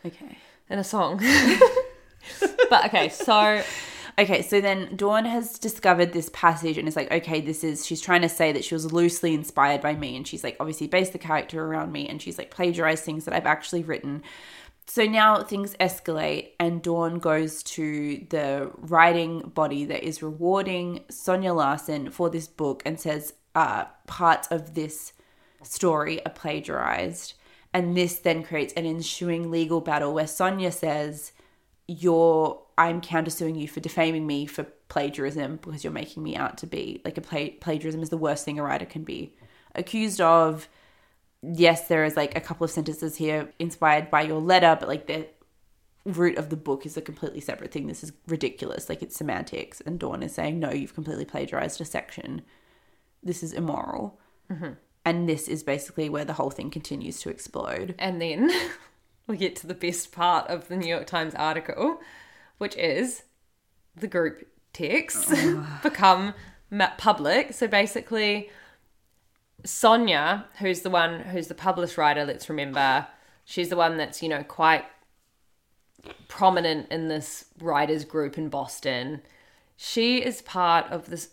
[0.05, 0.37] Okay.
[0.69, 1.17] in a song.
[2.69, 3.61] but okay, so
[4.19, 8.01] Okay, so then Dawn has discovered this passage and is like, okay, this is, she's
[8.01, 10.15] trying to say that she was loosely inspired by me.
[10.17, 12.07] And she's like, obviously based the character around me.
[12.07, 14.21] And she's like, plagiarized things that I've actually written.
[14.93, 21.53] So now things escalate, and Dawn goes to the writing body that is rewarding Sonya
[21.53, 25.13] Larson for this book and says, uh, parts of this
[25.63, 27.35] story are plagiarized.
[27.73, 31.31] And this then creates an ensuing legal battle where Sonya says,
[31.87, 36.67] you're I'm countersuing you for defaming me for plagiarism because you're making me out to
[36.67, 39.37] be like a pla- plagiarism is the worst thing a writer can be
[39.73, 40.67] accused of.
[41.41, 45.07] Yes, there is like a couple of sentences here inspired by your letter, but like
[45.07, 45.27] the
[46.05, 47.87] root of the book is a completely separate thing.
[47.87, 48.89] This is ridiculous.
[48.89, 49.81] Like it's semantics.
[49.81, 52.41] And Dawn is saying, no, you've completely plagiarized a section.
[53.23, 54.19] This is immoral.
[54.51, 54.73] Mm-hmm.
[55.03, 57.95] And this is basically where the whole thing continues to explode.
[57.97, 58.51] And then
[59.27, 61.99] we get to the best part of the New York Times article,
[62.57, 63.23] which is
[63.95, 65.33] the group texts
[65.83, 66.33] become
[66.97, 67.53] public.
[67.53, 68.49] So basically,
[69.63, 73.07] Sonya, who's the one who's the published writer, let's remember,
[73.45, 74.85] she's the one that's, you know, quite
[76.27, 79.21] prominent in this writers group in Boston.
[79.77, 81.29] She is part of this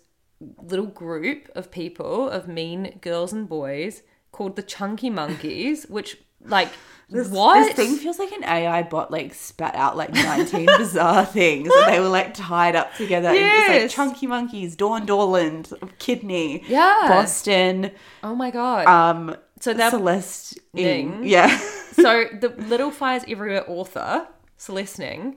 [0.62, 6.18] little group of people, of mean girls and boys, called the Chunky Monkeys, which,
[6.48, 6.70] like,
[7.10, 7.64] what?
[7.64, 11.92] This thing feels like an AI bot like spat out like 19 bizarre things and
[11.94, 13.32] they were like tied up together.
[13.34, 13.82] Yes.
[13.82, 17.06] like Chunky Monkeys, Dawn Dorland, Kidney, Yeah.
[17.08, 17.92] Boston,
[18.22, 18.86] oh my god.
[18.86, 20.84] um, So they're- Celeste Ng.
[21.20, 21.20] Ning.
[21.26, 21.56] Yeah.
[21.92, 24.26] so the Little Fires Everywhere author,
[24.58, 25.36] Celeste Ning,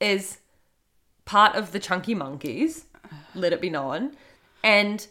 [0.00, 0.38] is
[1.26, 2.86] part of the Chunky Monkeys,
[3.34, 4.12] let it be known.
[4.64, 5.06] And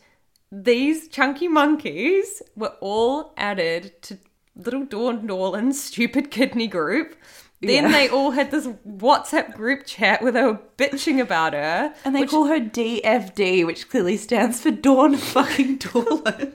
[0.51, 4.17] these Chunky Monkeys were all added to
[4.55, 7.15] Little Dawn Dorland's stupid kidney group.
[7.61, 7.91] Then Yeah.
[7.91, 11.93] they all had this WhatsApp group chat where they were bitching about her.
[12.05, 16.53] And they call her DFD, which clearly stands for Dawn fucking Dorland.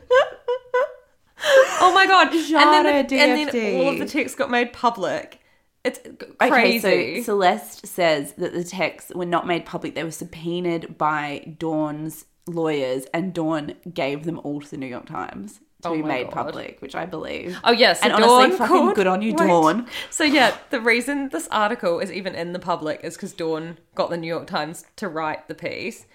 [1.81, 2.29] Oh my god!
[2.29, 2.49] and, then the-
[3.17, 5.41] Jara and then all of the text got made public.
[5.83, 7.17] It's g- Okay, crazy.
[7.23, 9.95] so Celeste says that the texts were not made public.
[9.95, 15.05] They were subpoenaed by Dawn's lawyers, and Dawn gave them all to the New York
[15.07, 16.33] Times to Oh be made God.
[16.33, 17.57] public, which I believe.
[17.65, 19.47] Oh yes, and so honestly, Dawn fucking good on you, Wait.
[19.47, 19.87] Dawn.
[20.11, 24.11] So yeah, the reason this article is even in the public is because Dawn got
[24.11, 26.07] the New York Times to write the piece,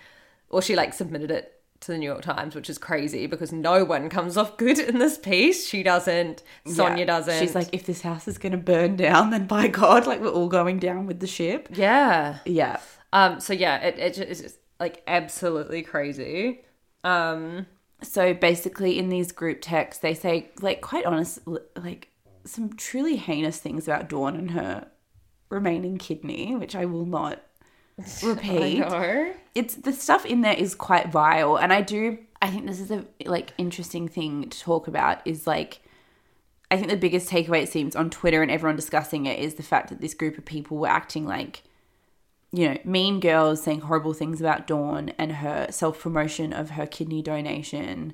[0.49, 3.85] or she like submitted it to the New York Times, which is crazy because no
[3.85, 5.65] one comes off good in this piece.
[5.65, 6.43] She doesn't.
[6.67, 7.05] Sonya Yeah.
[7.05, 7.39] doesn't.
[7.39, 10.27] She's like, if this house is going to burn down, then by God, like we're
[10.29, 11.69] all going down with the ship.
[11.71, 12.39] yeah.
[12.45, 12.79] Yeah.
[13.13, 13.39] Um.
[13.39, 16.65] So yeah, it it is just, like absolutely crazy.
[17.05, 17.65] Um.
[18.01, 21.39] So basically, in these group texts, they say, like, quite honest,
[21.75, 22.09] like,
[22.45, 24.87] some truly heinous things about Dawn and her
[25.49, 27.41] remaining kidney, which I will not
[28.23, 28.81] repeat.
[28.83, 29.33] I know.
[29.55, 32.19] It's the stuff in there is quite vile, and I do.
[32.41, 35.25] I think this is a like interesting thing to talk about.
[35.25, 35.81] Is like,
[36.71, 39.63] I think the biggest takeaway it seems on Twitter and everyone discussing it is the
[39.63, 41.63] fact that this group of people were acting like
[42.51, 46.87] you know, mean girls saying horrible things about Dawn and her self promotion of her
[46.87, 48.13] kidney donation,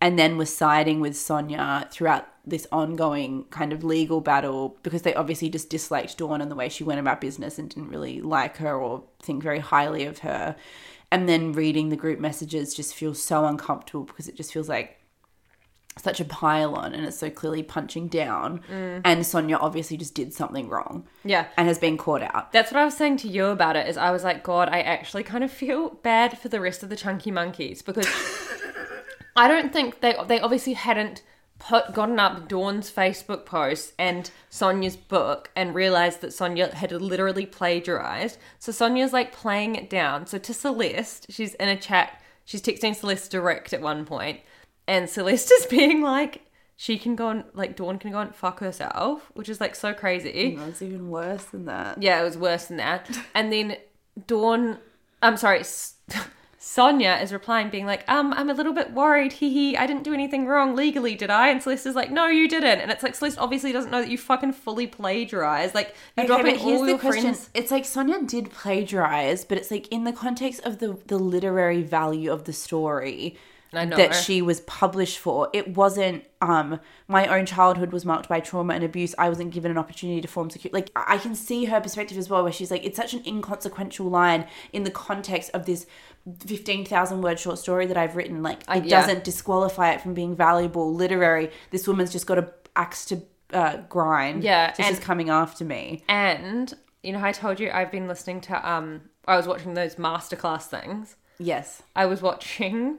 [0.00, 5.14] and then was siding with Sonia throughout this ongoing kind of legal battle because they
[5.14, 8.56] obviously just disliked Dawn and the way she went about business and didn't really like
[8.58, 10.56] her or think very highly of her.
[11.10, 14.95] And then reading the group messages just feels so uncomfortable because it just feels like
[15.98, 18.60] such a pylon and it's so clearly punching down.
[18.70, 19.00] Mm.
[19.04, 21.46] And Sonya obviously just did something wrong Yeah.
[21.56, 22.52] and has been caught out.
[22.52, 23.88] That's what I was saying to you about it.
[23.88, 26.90] Is I was like, God, I actually kind of feel bad for the rest of
[26.90, 28.06] the chunky monkeys because
[29.36, 31.22] I don't think they they obviously hadn't
[31.58, 37.46] put gotten up Dawn's Facebook post and Sonya's book and realized that Sonya had literally
[37.46, 38.38] plagiarized.
[38.58, 40.26] So Sonya's like playing it down.
[40.26, 42.20] So to Celeste, she's in a chat.
[42.44, 44.40] She's texting Celeste direct at one point,
[44.86, 46.42] and Celeste is being like.
[46.78, 49.94] She can go and like Dawn can go and fuck herself, which is like so
[49.94, 50.56] crazy.
[50.56, 52.02] That's even worse than that.
[52.02, 53.08] Yeah, it was worse than that.
[53.34, 53.78] And then
[54.26, 54.76] Dawn,
[55.22, 55.62] I'm sorry,
[56.58, 59.34] Sonya is replying, being like, um, I'm a little bit worried.
[59.34, 61.48] Hee hee, I didn't do anything wrong legally, did I?
[61.48, 62.80] And Celeste is like, no, you didn't.
[62.80, 65.76] And it's like, Celeste obviously doesn't know that you fucking fully plagiarized.
[65.76, 67.50] Like, you're dropping all your friends.
[67.54, 71.82] It's like Sonya did plagiarize, but it's like in the context of the the literary
[71.82, 73.36] value of the story.
[73.84, 75.48] That she was published for.
[75.52, 79.14] It wasn't um my own childhood was marked by trauma and abuse.
[79.18, 82.28] I wasn't given an opportunity to form secure like I can see her perspective as
[82.28, 85.86] well where she's like it's such an inconsequential line in the context of this
[86.44, 89.00] 15,000 word short story that I've written like it yeah.
[89.00, 91.50] doesn't disqualify it from being valuable literary.
[91.70, 93.22] This woman's just got a axe to
[93.52, 94.44] uh, grind.
[94.44, 96.04] Yeah, so she's and- coming after me.
[96.08, 96.72] And,
[97.02, 100.62] you know, I told you I've been listening to, um, I was watching those masterclass
[100.62, 101.16] things.
[101.38, 101.82] Yes.
[101.94, 102.98] I was watching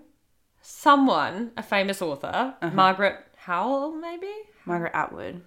[0.72, 2.76] someone, a famous author, Uh-huh.
[2.76, 4.32] Margaret Howell, maybe?
[4.66, 5.42] Margaret Atwood,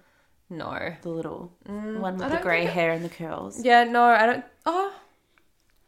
[0.49, 0.95] No.
[1.03, 3.63] the little one with the grey think it- hair and the curls.
[3.63, 4.43] Yeah, no, I don't.
[4.65, 4.91] Oh,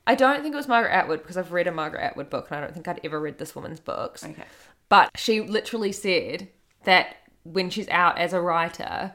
[0.06, 2.58] I don't think it was Margaret Atwood because I've read a Margaret Atwood book and
[2.60, 4.24] I don't think I'd ever read this woman's books.
[4.24, 4.44] Okay.
[4.88, 6.50] But she literally said
[6.84, 9.14] that when she's out as a writer,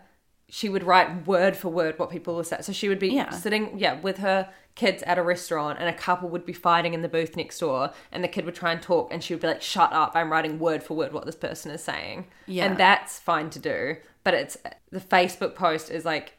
[0.50, 2.62] she would write word for word what people were saying.
[2.62, 3.30] So she would be Yeah.
[3.30, 7.02] sitting, yeah, with her kids at a restaurant and a couple would be fighting in
[7.02, 9.48] the booth next door and the kid would try and talk and she would be
[9.48, 12.28] like, shut up, I'm writing word for word what this person is saying.
[12.46, 12.64] Yeah.
[12.64, 13.96] And that's fine to do.
[14.24, 14.56] But it's
[14.90, 16.34] the Facebook post is like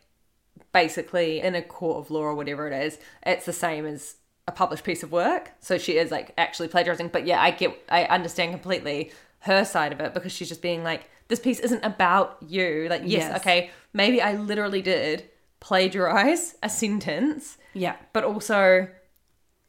[0.73, 4.15] basically in a court of law or whatever it is, it's the same as
[4.47, 5.51] a published piece of work.
[5.59, 7.09] So she is like actually plagiarizing.
[7.09, 10.83] But yeah, I get, I understand completely her side of it because she's just being
[10.83, 12.87] like, this piece isn't about you.
[12.89, 13.39] Like, yes, Yes.
[13.39, 15.29] okay, maybe I literally did
[15.61, 17.95] plagiarize a sentence, Yeah.
[18.13, 18.87] but also,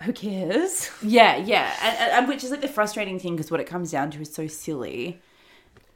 [0.03, 0.91] who cares?
[1.03, 1.73] Yeah, yeah.
[1.83, 4.33] And, and- which is like the frustrating thing because what it comes down to is
[4.35, 5.21] so silly.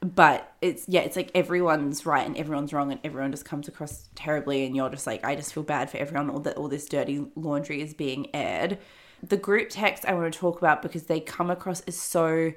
[0.01, 4.07] But it's, yeah, it's like everyone's right and everyone's wrong and everyone just comes across
[4.13, 4.65] terribly.
[4.65, 7.25] And you're just like, I just feel bad for everyone, all that all this dirty
[7.35, 8.77] laundry is being aired.
[9.23, 12.53] The group text I want to talk about because they come across as so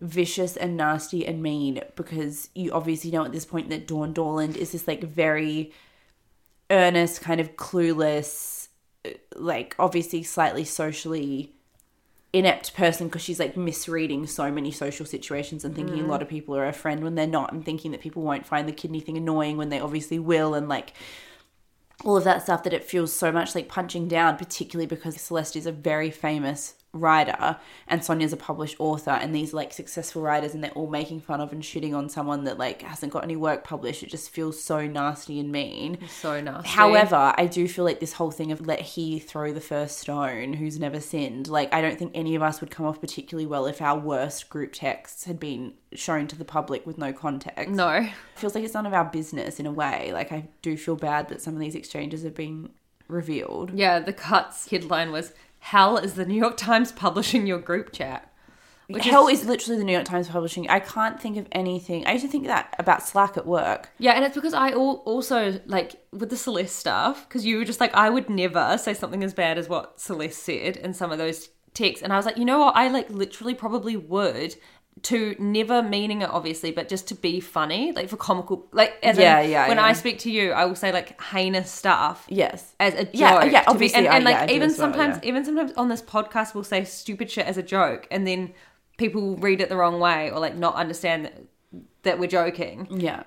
[0.00, 4.56] vicious and nasty and mean because you obviously know at this point that Dawn Dorland
[4.56, 5.72] is this like very
[6.70, 8.68] earnest, kind of clueless,
[9.04, 11.54] uh, like obviously slightly socially
[12.32, 16.08] inept person because she's like misreading so many social situations and thinking a mm.
[16.08, 18.68] lot of people are a friend when they're not and thinking that people won't find
[18.68, 20.92] the kidney thing annoying when they obviously will and like
[22.04, 25.54] all of that stuff that it feels so much like punching down particularly because Celeste
[25.54, 30.54] is a very famous writer and Sonya's a published author and these like successful writers
[30.54, 33.36] and they're all making fun of and shitting on someone that like hasn't got any
[33.36, 36.68] work published it just feels so nasty and mean So nasty.
[36.68, 40.54] However, I do feel like this whole thing of let he throw the first stone
[40.54, 43.66] who's never sinned, like I don't think any of us would come off particularly well
[43.66, 47.74] if our worst group texts had been shown to the public with no context.
[47.74, 47.90] no.
[47.96, 50.10] It feels like it's none of our business in a way.
[50.12, 52.70] Like I do feel bad that some of these exchanges have been
[53.08, 53.70] revealed.
[53.74, 55.32] Yeah, the Cut's headline was
[55.64, 58.30] Hell is the New York Times publishing your group chat.
[58.86, 60.68] Which Hell is literally the New York Times publishing.
[60.68, 62.06] I can't think of anything.
[62.06, 63.88] I used to think that about Slack at work.
[63.96, 67.64] Yeah, and it's because I al- also like with the Celeste stuff because you were
[67.64, 71.10] just like I would never say something as bad as what Celeste said in some
[71.10, 72.76] of those texts, and I was like, you know what?
[72.76, 74.56] I like literally probably would
[75.02, 79.18] to never meaning it obviously, but just to be funny, like for comical, like as
[79.18, 79.84] Yeah, in, yeah, When yeah.
[79.84, 82.24] I speak to you, I will say like heinous stuff.
[82.28, 82.74] Yes.
[82.80, 84.68] As a joke, Yeah, yeah, to be- obviously, and, I- and yeah, like I even
[84.68, 85.28] well, sometimes, yeah.
[85.28, 88.54] even sometimes on this podcast, we'll say stupid shit as a joke, and then
[88.96, 91.42] people read it the wrong way or like not understand that,
[92.04, 92.86] that we're joking.
[92.90, 93.24] Yeah.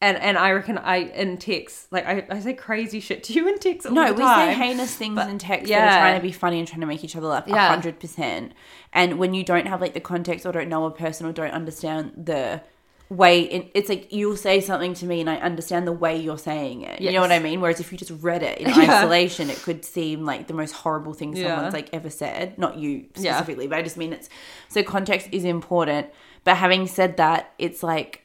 [0.00, 3.48] And and I reckon I in text like I, I say crazy shit to you
[3.48, 4.50] in text all No, we time.
[4.50, 5.96] say heinous things But- in text that yeah.
[5.96, 7.44] are trying to be funny and trying to make each other laugh.
[7.48, 7.68] Yeah.
[7.68, 8.52] hundred percent.
[8.92, 11.50] And when you don't have like the context or don't know a person or don't
[11.50, 12.62] understand the
[13.10, 16.38] way, in, it's like you'll say something to me and I understand the way you're
[16.38, 17.00] saying it.
[17.00, 17.60] You know what I mean?
[17.60, 18.98] Whereas if you just read it in Yeah.
[19.00, 22.56] isolation, it could seem like the most horrible thing someone's like ever said.
[22.56, 24.28] Not you specifically, but I just mean it's
[24.68, 26.08] so context is important.
[26.44, 28.24] But having said that, it's like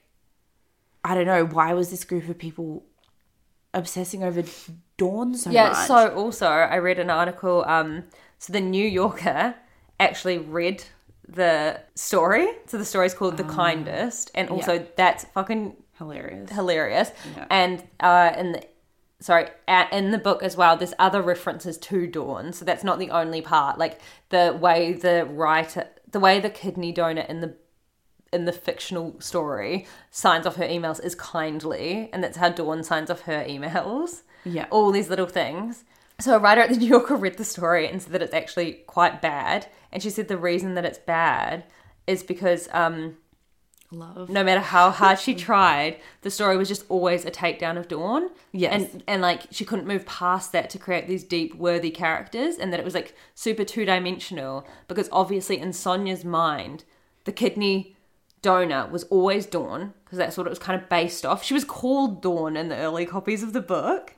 [1.03, 2.83] I don't know why was this group of people
[3.73, 4.43] obsessing over
[4.97, 5.87] Dawn so Yeah, much?
[5.87, 8.03] so also I read an article, um
[8.39, 9.55] so the New Yorker
[9.99, 10.83] actually read
[11.27, 12.47] the story.
[12.67, 16.49] So the story is called The Kindest and also that's fucking hilarious.
[16.51, 17.11] hilarious.
[17.49, 18.63] And uh in the
[19.19, 19.47] sorry,
[19.91, 22.51] in the book as well, there's other references to Dawn.
[22.53, 23.77] So that's not the only part.
[23.77, 23.99] Like
[24.29, 27.55] the way the writer the way the kidney donor in the
[28.33, 33.09] in the fictional story signs off her emails is kindly, and that's how Dawn signs
[33.09, 34.21] off her emails.
[34.45, 34.65] Yeah.
[34.71, 35.85] All these little things.
[36.19, 38.73] So a writer at the New Yorker read the story and said that it's actually
[38.87, 39.67] quite bad.
[39.91, 41.63] And she said the reason that it's bad
[42.07, 43.17] is because um,
[43.91, 44.29] Love.
[44.29, 48.29] no matter how hard she tried, the story was just always a takedown of Dawn.
[48.51, 48.73] Yes.
[48.73, 52.71] And and like she couldn't move past that to create these deep, worthy characters and
[52.73, 56.83] that it was like super two dimensional because obviously in Sonya's mind,
[57.25, 57.92] the kidney
[58.43, 61.43] donor was always Dawn, because that's what it was kind of based off.
[61.43, 64.13] She was called Dawn in the early copies of the book.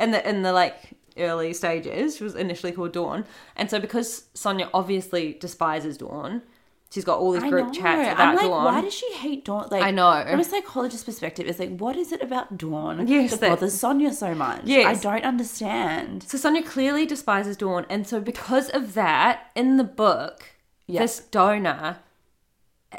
[0.00, 3.24] In the in the like early stages, she was initially called Dawn.
[3.54, 6.42] And so because Sonya obviously despises Dawn,
[6.90, 7.72] she's got all these I group know.
[7.72, 8.64] chats about I'm like, Dawn.
[8.64, 9.68] why does she hate Dawn?
[9.70, 10.24] Like, I know.
[10.28, 13.78] From a psychologist perspective, it's like, what is it about Dawn Yes, that that- bothers
[13.78, 14.62] Sonya so much?
[14.64, 14.86] Yes.
[14.86, 16.22] I don't understand.
[16.22, 20.44] So Sonya clearly despises Dawn, and so because of that, in the book,
[20.86, 21.00] Yeah.
[21.02, 21.98] this donor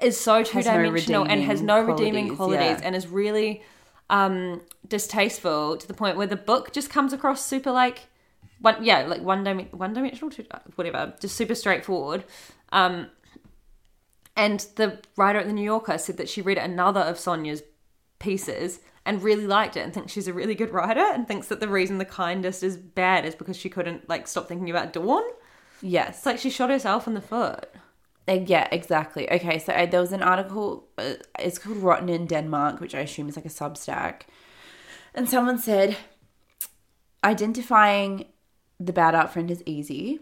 [0.02, 2.88] is so two Has no dimensional and has no redeeming qualities, qualities, yeah.
[2.88, 3.64] and is really
[4.10, 8.08] um distasteful to the point where the book just comes across super like
[8.62, 10.46] one yeah like one dim- one dimensional two,
[10.76, 12.24] whatever just super straightforward
[12.72, 13.08] um
[14.36, 17.64] and the writer at the new yorker said that she read another of sonya's
[18.20, 21.60] pieces and really liked it and thinks she's a really good writer and thinks that
[21.60, 25.24] the reason the kindest is bad is because she couldn't like stop thinking about dawn
[25.82, 26.18] Yes.
[26.18, 27.80] it's like she shot herself in the foot Uh,
[28.34, 29.30] yeah, exactly.
[29.32, 30.88] Okay, so uh, there was an article.
[30.98, 34.24] Uh, it's called "Rotten in Denmark," which I assume is like a Substack,
[35.14, 35.98] and someone said,
[37.24, 38.26] identifying
[38.80, 40.20] the bad art friend is easy.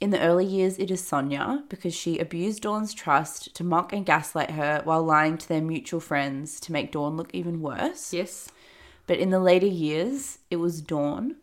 [0.00, 4.06] In the early years, it is Sonya because she abused Dawn's trust to mock and
[4.06, 8.12] gaslight her while lying to their mutual friends to make Dawn look even worse.
[8.12, 8.50] yes
[9.06, 11.36] But in the later years, it was Dawn.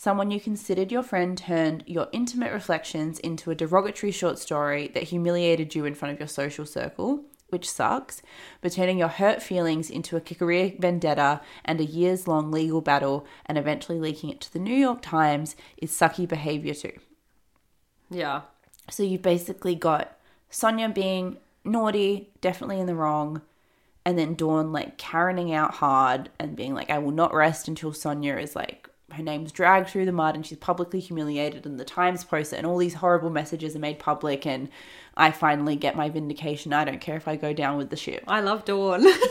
[0.00, 5.02] Someone you considered your friend turned your intimate reflections into a derogatory short story that
[5.02, 8.22] humiliated you in front of your social circle, which sucks,
[8.60, 13.26] but turning your hurt feelings into a career vendetta and a years long legal battle
[13.44, 16.92] and eventually leaking it to the New York Times is sucky behavior too.
[18.08, 18.42] yeah
[18.88, 20.16] So you've basically got
[20.48, 23.42] Sonya being naughty, definitely in the wrong,
[24.04, 27.92] and then Dawn like Karening out hard and being like, I will not rest until
[27.92, 31.84] Sonya is like her name's dragged through the mud and she's publicly humiliated and the
[31.84, 34.68] Times posts it and all these horrible messages are made public and
[35.16, 36.72] I finally get my vindication.
[36.72, 38.22] I don't care if I go down with the ship.
[38.28, 39.04] i love dawn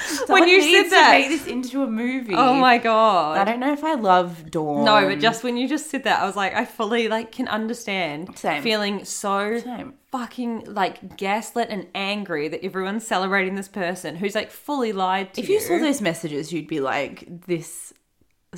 [0.00, 2.34] Someone you said to that- make this into a movie.
[2.34, 4.84] oh my god I don't know if I love Dawn.
[4.84, 7.48] No, but just when you just said that, I was like, I fully like can
[7.48, 8.62] understand Same.
[8.62, 9.94] feeling so Same.
[10.12, 15.40] fucking like gaslit and angry that everyone's celebrating this person who's like fully lied to
[15.40, 17.92] If you saw those messages, you'd be like, "This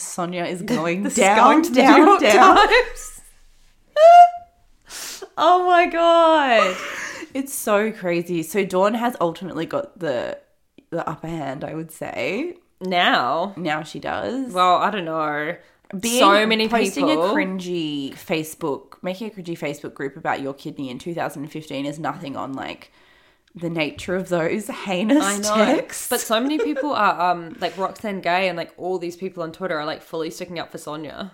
[0.03, 3.20] Sonya is going This is down, going to the down, York down." Times.
[5.36, 6.76] oh my god!
[7.34, 8.42] It's so crazy.
[8.42, 10.38] So Dawn has ultimately got the
[10.90, 12.57] the upper hand, I would say.
[12.80, 14.53] Now, Now she does.
[14.53, 15.57] well, I don't know.
[15.98, 17.30] Being- so many posting people.
[17.30, 22.36] a cringy Facebook, making a cringy Facebook group about your kidney in 2015 is nothing
[22.36, 22.92] on like
[23.55, 26.09] the nature of those heinous I know, texts.
[26.09, 29.53] but so many people are um like Roxane Gay and like all these people on
[29.53, 31.32] Twitter are like fully sticking up for Sonya.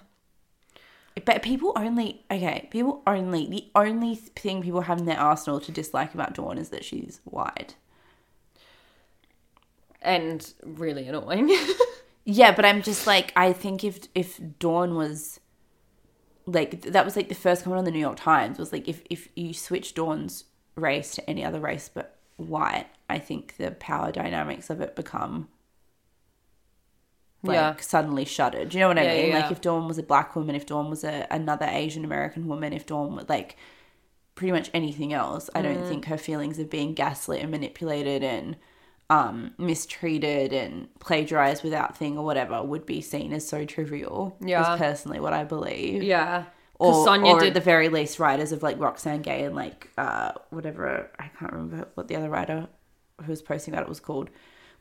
[1.25, 2.69] But people only okay.
[2.71, 6.69] People only the only thing people have in their arsenal to dislike about Dawn is
[6.71, 7.75] that she's white.
[10.03, 11.51] and really annoying.
[12.29, 15.39] Yeah, but I'm just like I think if if Dawn was
[16.45, 19.01] like that was like the first comment on the New York Times was like if
[19.09, 20.43] if you switch Dawn's
[20.77, 25.49] race to any other race but white, I think the power dynamics of it become
[27.43, 27.77] like Yeah.
[27.83, 28.71] suddenly shuttered.
[28.71, 29.29] Do you know what I Yeah, mean?
[29.29, 32.47] yeah, Like if Dawn was a black woman, if Dawn was a another Asian American
[32.49, 33.57] woman, if Dawn was like
[34.37, 35.63] pretty much anything else, I Mm.
[35.63, 38.57] don't think her feelings of being gaslit and manipulated and
[39.11, 44.37] um mistreated and plagiarized without thing or whatever would be seen as so trivial.
[44.41, 44.61] Yeah.
[44.75, 46.03] Is personally what I believe.
[46.03, 46.47] Yeah.
[46.79, 49.55] Because Or, Sonya or did at the very least, writers of like Roxane Gay and
[49.55, 52.69] like uh, whatever I can't remember what the other writer
[53.25, 54.29] who was posting about it was called,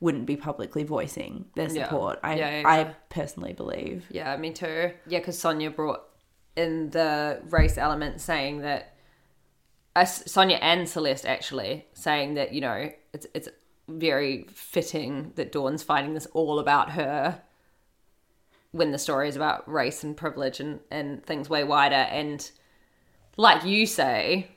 [0.02, 1.84] wouldn't be publicly voicing their Yeah.
[1.86, 2.20] support.
[2.22, 2.94] I Yeah, yeah, I yeah.
[3.10, 4.06] personally believe.
[4.12, 4.92] Yeah, me too.
[5.08, 6.04] Yeah, because Sonya brought
[6.58, 8.94] in the race element, saying that
[9.96, 13.48] uh, Sonya and Celeste actually saying that you know it's it's
[13.88, 17.42] very fitting that Dawn's finding this all about her
[18.76, 21.96] when the story is about race and privilege and and things way wider.
[21.96, 22.50] And
[23.38, 24.48] like you say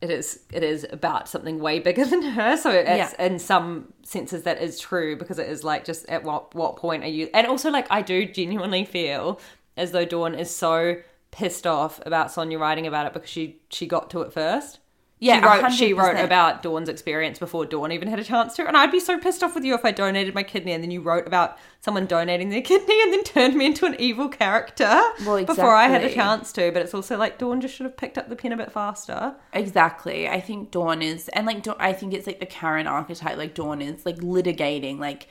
[0.00, 2.56] it is it is about something way bigger than her.
[2.56, 2.88] So it's
[3.18, 3.26] Yeah.
[3.26, 7.02] in some senses that is true because it is like just at what what point
[7.02, 9.40] are you and also like i do genuinely feel
[9.76, 10.96] as though dawn is so
[11.32, 14.78] pissed off about sonya writing about it because she she got to it first
[15.18, 18.66] Yeah, she wrote, she wrote about Dawn's experience before Dawn even had a chance to.
[18.68, 20.90] And I'd be so pissed off with you if I donated my kidney and then
[20.90, 24.84] you wrote about someone donating their kidney and then turned me into an evil character
[25.24, 26.70] Well, before I had a chance to.
[26.70, 29.34] But it's also like Dawn just should have picked up the pen a bit faster.
[29.54, 30.28] Exactly.
[30.28, 33.38] I think Dawn is, and like I think it's like the Karen archetype.
[33.38, 35.28] Like Dawn is like litigating, like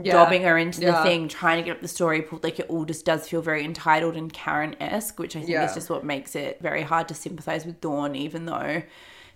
[0.00, 0.12] Yeah.
[0.12, 2.22] dobbing her into the thing, trying to get up the story.
[2.22, 5.50] pulled- Like it all just does feel very entitled and Karen esque, which I think
[5.50, 5.64] Yeah.
[5.66, 8.82] is just what makes it very hard to sympathize with Dawn, even though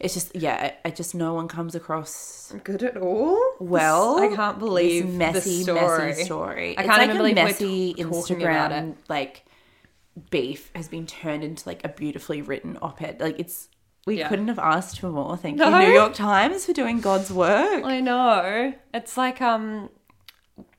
[0.01, 3.39] it's just yeah, I just no one comes across Good at all?
[3.61, 4.19] well.
[4.21, 6.09] I can't believe this messy, story.
[6.09, 6.71] messy story.
[6.79, 9.45] I can't like even a believe messy t- Instagram like
[10.31, 13.21] beef has been turned into like a beautifully written op-ed.
[13.21, 13.69] Like it's
[14.07, 14.29] we Yeah.
[14.29, 15.37] couldn't have asked for more.
[15.37, 15.69] Thank No?
[15.81, 17.85] you, New York Times, for doing God's work.
[17.85, 18.73] I know.
[18.95, 19.91] It's like um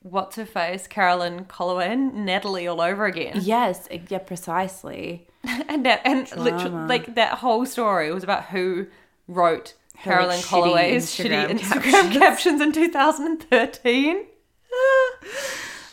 [0.02, 0.86] what's her face?
[0.86, 3.38] Caroline Calloway, Natalie all over again.
[3.42, 5.26] Yes, yeah, precisely.
[5.70, 8.88] And that and literally like that whole story was about who
[9.30, 14.24] wrote Caroline shitty Calloway's Instagram shitty Instagram captions in 2013.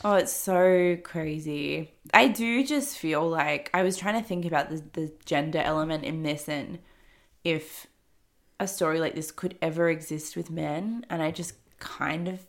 [0.05, 1.91] Oh, it's so crazy.
[2.13, 6.05] I do just feel like I was trying to think about the, the gender element
[6.05, 6.77] in this and
[7.43, 7.87] if
[8.59, 12.39] a story like this could ever exist with men, and I just kind of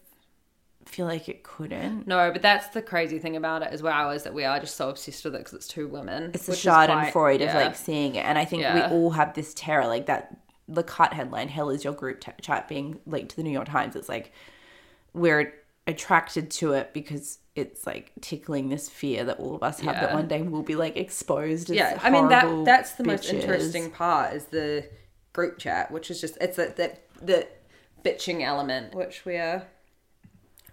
[0.85, 2.07] feel like it couldn't.
[2.07, 4.77] No, but that's the crazy thing about it as well is that we are just
[4.77, 6.31] so obsessed with it because it's two women.
[6.35, 7.57] It's the Schadenfreude quite- of yeah.
[7.57, 8.89] like seeing it, and I think Yeah.
[8.91, 10.38] we all have this terror, like that.
[10.69, 13.69] The cut headline, "Hell is your group t- chat," being linked to the New York
[13.69, 13.97] Times.
[13.97, 14.33] It's like
[15.15, 15.55] we're
[15.87, 20.13] attracted to it because it's like tickling this fear that all of us have that
[20.13, 21.71] one day we'll be like exposed.
[21.71, 24.87] As yeah i mean that that's the most interesting part is the
[25.33, 27.49] group chat which is just it's the the, the
[28.05, 29.67] bitching element which we are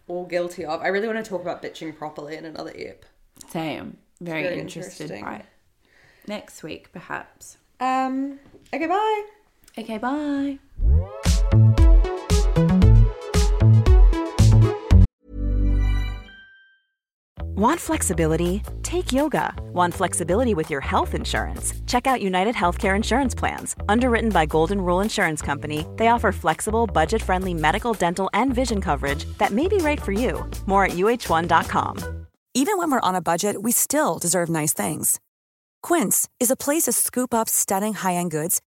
[0.07, 3.05] all guilty of i really want to talk about bitching properly in another ep
[3.47, 3.97] Same.
[4.21, 5.39] Very, very interested interesting.
[5.39, 5.45] it.
[6.27, 7.57] Next week, perhaps.
[7.79, 8.39] um
[8.73, 9.25] okay bye
[9.77, 10.59] Okay, bye.
[17.57, 18.63] Want flexibility?
[18.83, 19.53] Take yoga.
[19.73, 21.73] Want flexibility with your health insurance?
[21.87, 23.75] Check out United Healthcare Insurance Plans.
[23.89, 28.79] Underwritten by Golden Rule Insurance Company, they offer flexible, budget friendly medical, dental, and vision
[28.79, 30.49] coverage that may be right for you.
[30.65, 32.27] More at uhone.com.
[32.53, 35.19] Even when we're on a budget, we still deserve nice things.
[35.83, 38.61] Quince is a place to scoop up stunning high-end goods